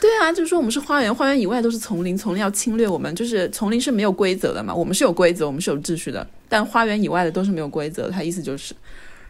[0.00, 4.74] 对啊，就是说我们是花园，花园以外都是丛林，丛林要侵略我们，就是丛林是没有规则的嘛。
[4.74, 8.10] 我们是有规则，我们是有秩序的，但花园以外的都是没有规则的。
[8.10, 8.74] 他意思就是，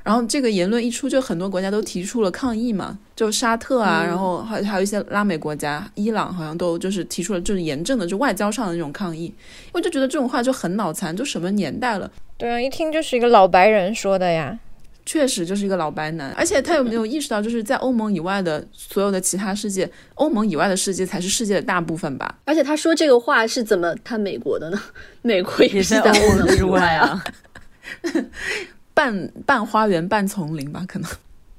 [0.03, 9.32] 然后这个言论一出，就很多国家都提出了抗议嘛，就沙特啊，然后还还有一些拉美国家，伊朗好像都就是提出了就是严正的就外交上的那种抗议。
[9.72, 14.59] 我就觉得这种话就很脑残，就什么年代了。”对啊，一听就是一个老白人说的呀。
[15.05, 22.32] 确实就是一个老白男，而且他有没有意识到，就是在欧盟以外的所有的其他世界，欧盟以外的世界才是世界的大部分吧？
[22.44, 24.80] 而且他说这个话是怎么看美国的呢？
[25.22, 27.20] 美国也是欧在欧盟盟之外啊。
[28.93, 28.95] 啊。
[28.95, 31.11] 半半花园半丛林吧，可能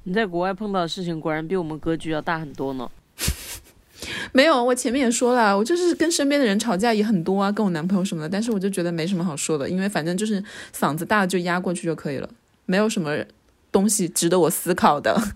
[0.03, 2.89] 你在国外碰到的事情果然比我们格局要大很多呢。
[4.33, 4.63] 没有。
[4.63, 10.43] 我前面也说了，我就是跟身边的人吵架也很多啊，跟我男朋友什么的，但是我就觉得没什么好说的，因为反正就是
[10.75, 12.29] 嗓子大就压过去就可以了，
[12.65, 13.17] 没有什么
[13.71, 15.19] 东西值得我思考的。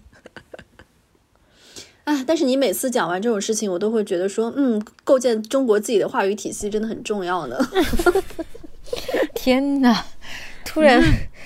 [2.03, 2.23] 啊！
[2.25, 7.57] 但是你每次讲完这种事情，我都会觉得说，嗯，构建中国自己的话语体系真的很重要呢。
[9.35, 10.05] 天哪！
[10.77, 11.03] 突然，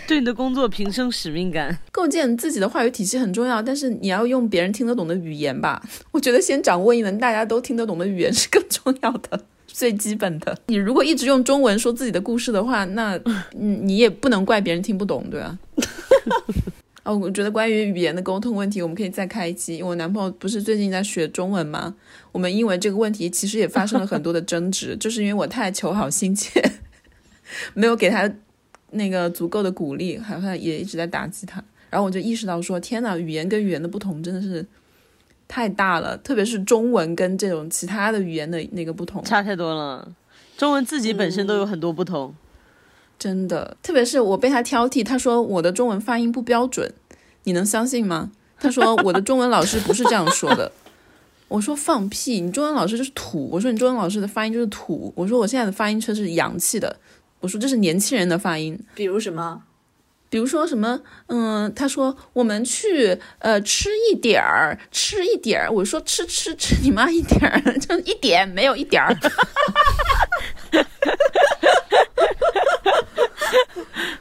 [0.08, 5.82] 对你的工作平生使命感， 构建自己的话语体系很重要，但是你要用别人听得懂的语言吧。
[6.12, 10.58] 我觉得先掌握一门大家都听得懂的语言是更重要的，最基本的。
[10.68, 13.18] 你如果一直用中文说自己的故事的话，那
[13.58, 15.58] 嗯，你也不能怪别人听不懂，对吧？
[17.04, 19.78] 哦，我觉得关于语言的沟通问题，我们可以再开一期。
[19.78, 21.96] 因为我男朋友不是最近在学中文吗？
[22.34, 26.62] 我们因为这个问题其实也发生了很多的争执，就是因为我太求好心切，
[27.74, 28.32] 没有给他
[28.92, 31.64] 那个足够的鼓励，好像也一直在打击他。
[31.90, 34.66] 然后我就意识到说，天呐，语言跟语言的不同真的是
[35.48, 40.08] 太大了，特别是中文跟这种其他的语言的那个不同，差太多了。
[40.58, 42.34] 中文自己本身都有很多不同。
[43.20, 46.92] 真的，特别是我被他挑剔，他说我的中文发音不标准，
[47.44, 48.32] 你能相信吗？
[48.60, 50.72] 他说我的中文老师不是这样说的。
[51.50, 53.50] 我说放屁，你中文老师就是土。
[53.52, 55.12] 我说你中文老师的发音就是土。
[55.16, 56.96] 我说我现在的发音车是洋气的。
[57.42, 58.80] 我说这是年轻人的发音。
[58.96, 59.64] 比如什么？
[60.30, 65.70] 比如说什么，嗯，他说我们去呃吃一点儿，吃一点儿。
[65.70, 69.14] 我说吃吃吃你妈一点儿， 就一点没有一点儿。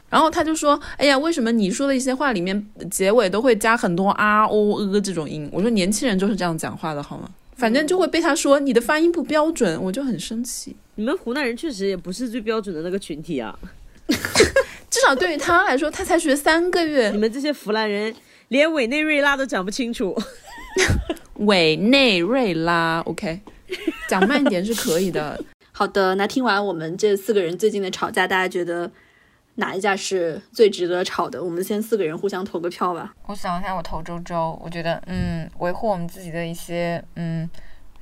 [0.09, 7.29] 然后他就说：“哎呀，为什么你说的一些话里面结尾都会加很多啊、哦、呃这种音？”我说：“年轻人就是这样讲话的，好吗？
[7.61, 10.75] 反正就会被他说你的发音不标准，我就很生气。
[10.95, 13.55] 你们湖南人确实也不是最标准的那个群体啊！
[14.89, 18.11] 至少对于他来说，他才学三个月你，们这些湖南人
[18.47, 20.19] 连委内瑞拉都讲不清楚。
[21.45, 23.41] 委内瑞拉，OK，
[24.09, 25.39] 讲慢一点是可以的。
[25.71, 28.91] 好的，那听完我们这四个人最近的吵架，大家觉得
[29.55, 31.43] 哪一架是最值得吵的？
[31.43, 33.13] 我们先四个人互相投个票吧。
[33.27, 37.49] 我想一下，我投周周，我觉得，嗯，维护我们自己的一些，嗯，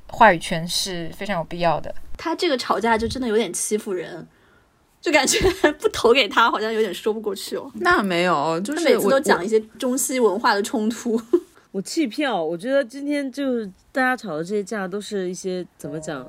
[0.07, 1.93] 话语权是非常有必要的。
[2.17, 4.27] 他这个吵架就真的有点欺负人，
[5.01, 5.39] 就感觉
[5.73, 7.71] 不投给他好像有点说不过去哦。
[7.75, 11.19] 那没有，就是每次都讲一些中西文化的冲突。
[11.71, 16.25] 我弃票，我觉得今天就是大家吵的这些架都是一些怎么讲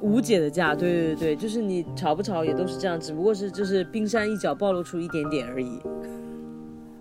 [0.00, 5.80] 无解的架，对对对，就是你吵不吵也都是这样，只不过是就是冰山一角，暴露出一点点而已。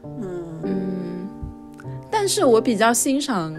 [0.04, 1.28] 嗯，
[2.12, 3.54] 但是我比较欣赏。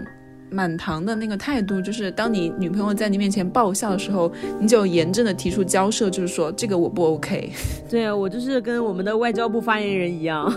[0.51, 7.49] 满堂的那个态度，就是当你女朋友在你面前爆笑的时候，你就严正的提出交涉，就是说这个我不 OK。
[7.89, 10.53] 对啊，我就是跟我们的外交部发言人一样，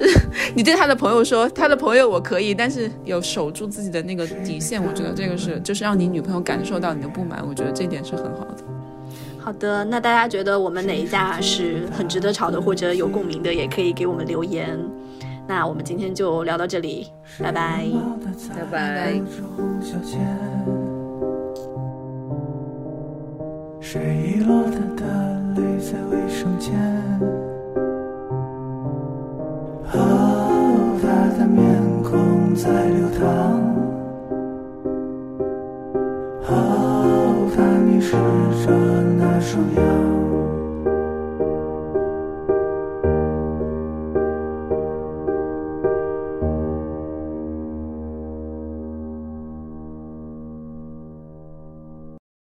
[0.54, 8.64] 你对他的朋友说，他的朋友我可以，但是有守住自己的那个底线，我觉得这个是就是让你女朋友感受到你的不满，我觉得这点是很好的。
[9.38, 14.78] 好的，那大家觉得我们哪一家是很值得吵的，或者有共鸣的，也可以给我们留言。
[15.48, 17.08] 那我们今天就聊到这里，
[17.42, 17.86] 拜拜。
[18.54, 19.20] 拜拜。
[24.46, 25.04] 落的的
[25.56, 26.76] 泪在卫生间？
[38.64, 38.72] 着
[39.18, 40.27] 那双眼。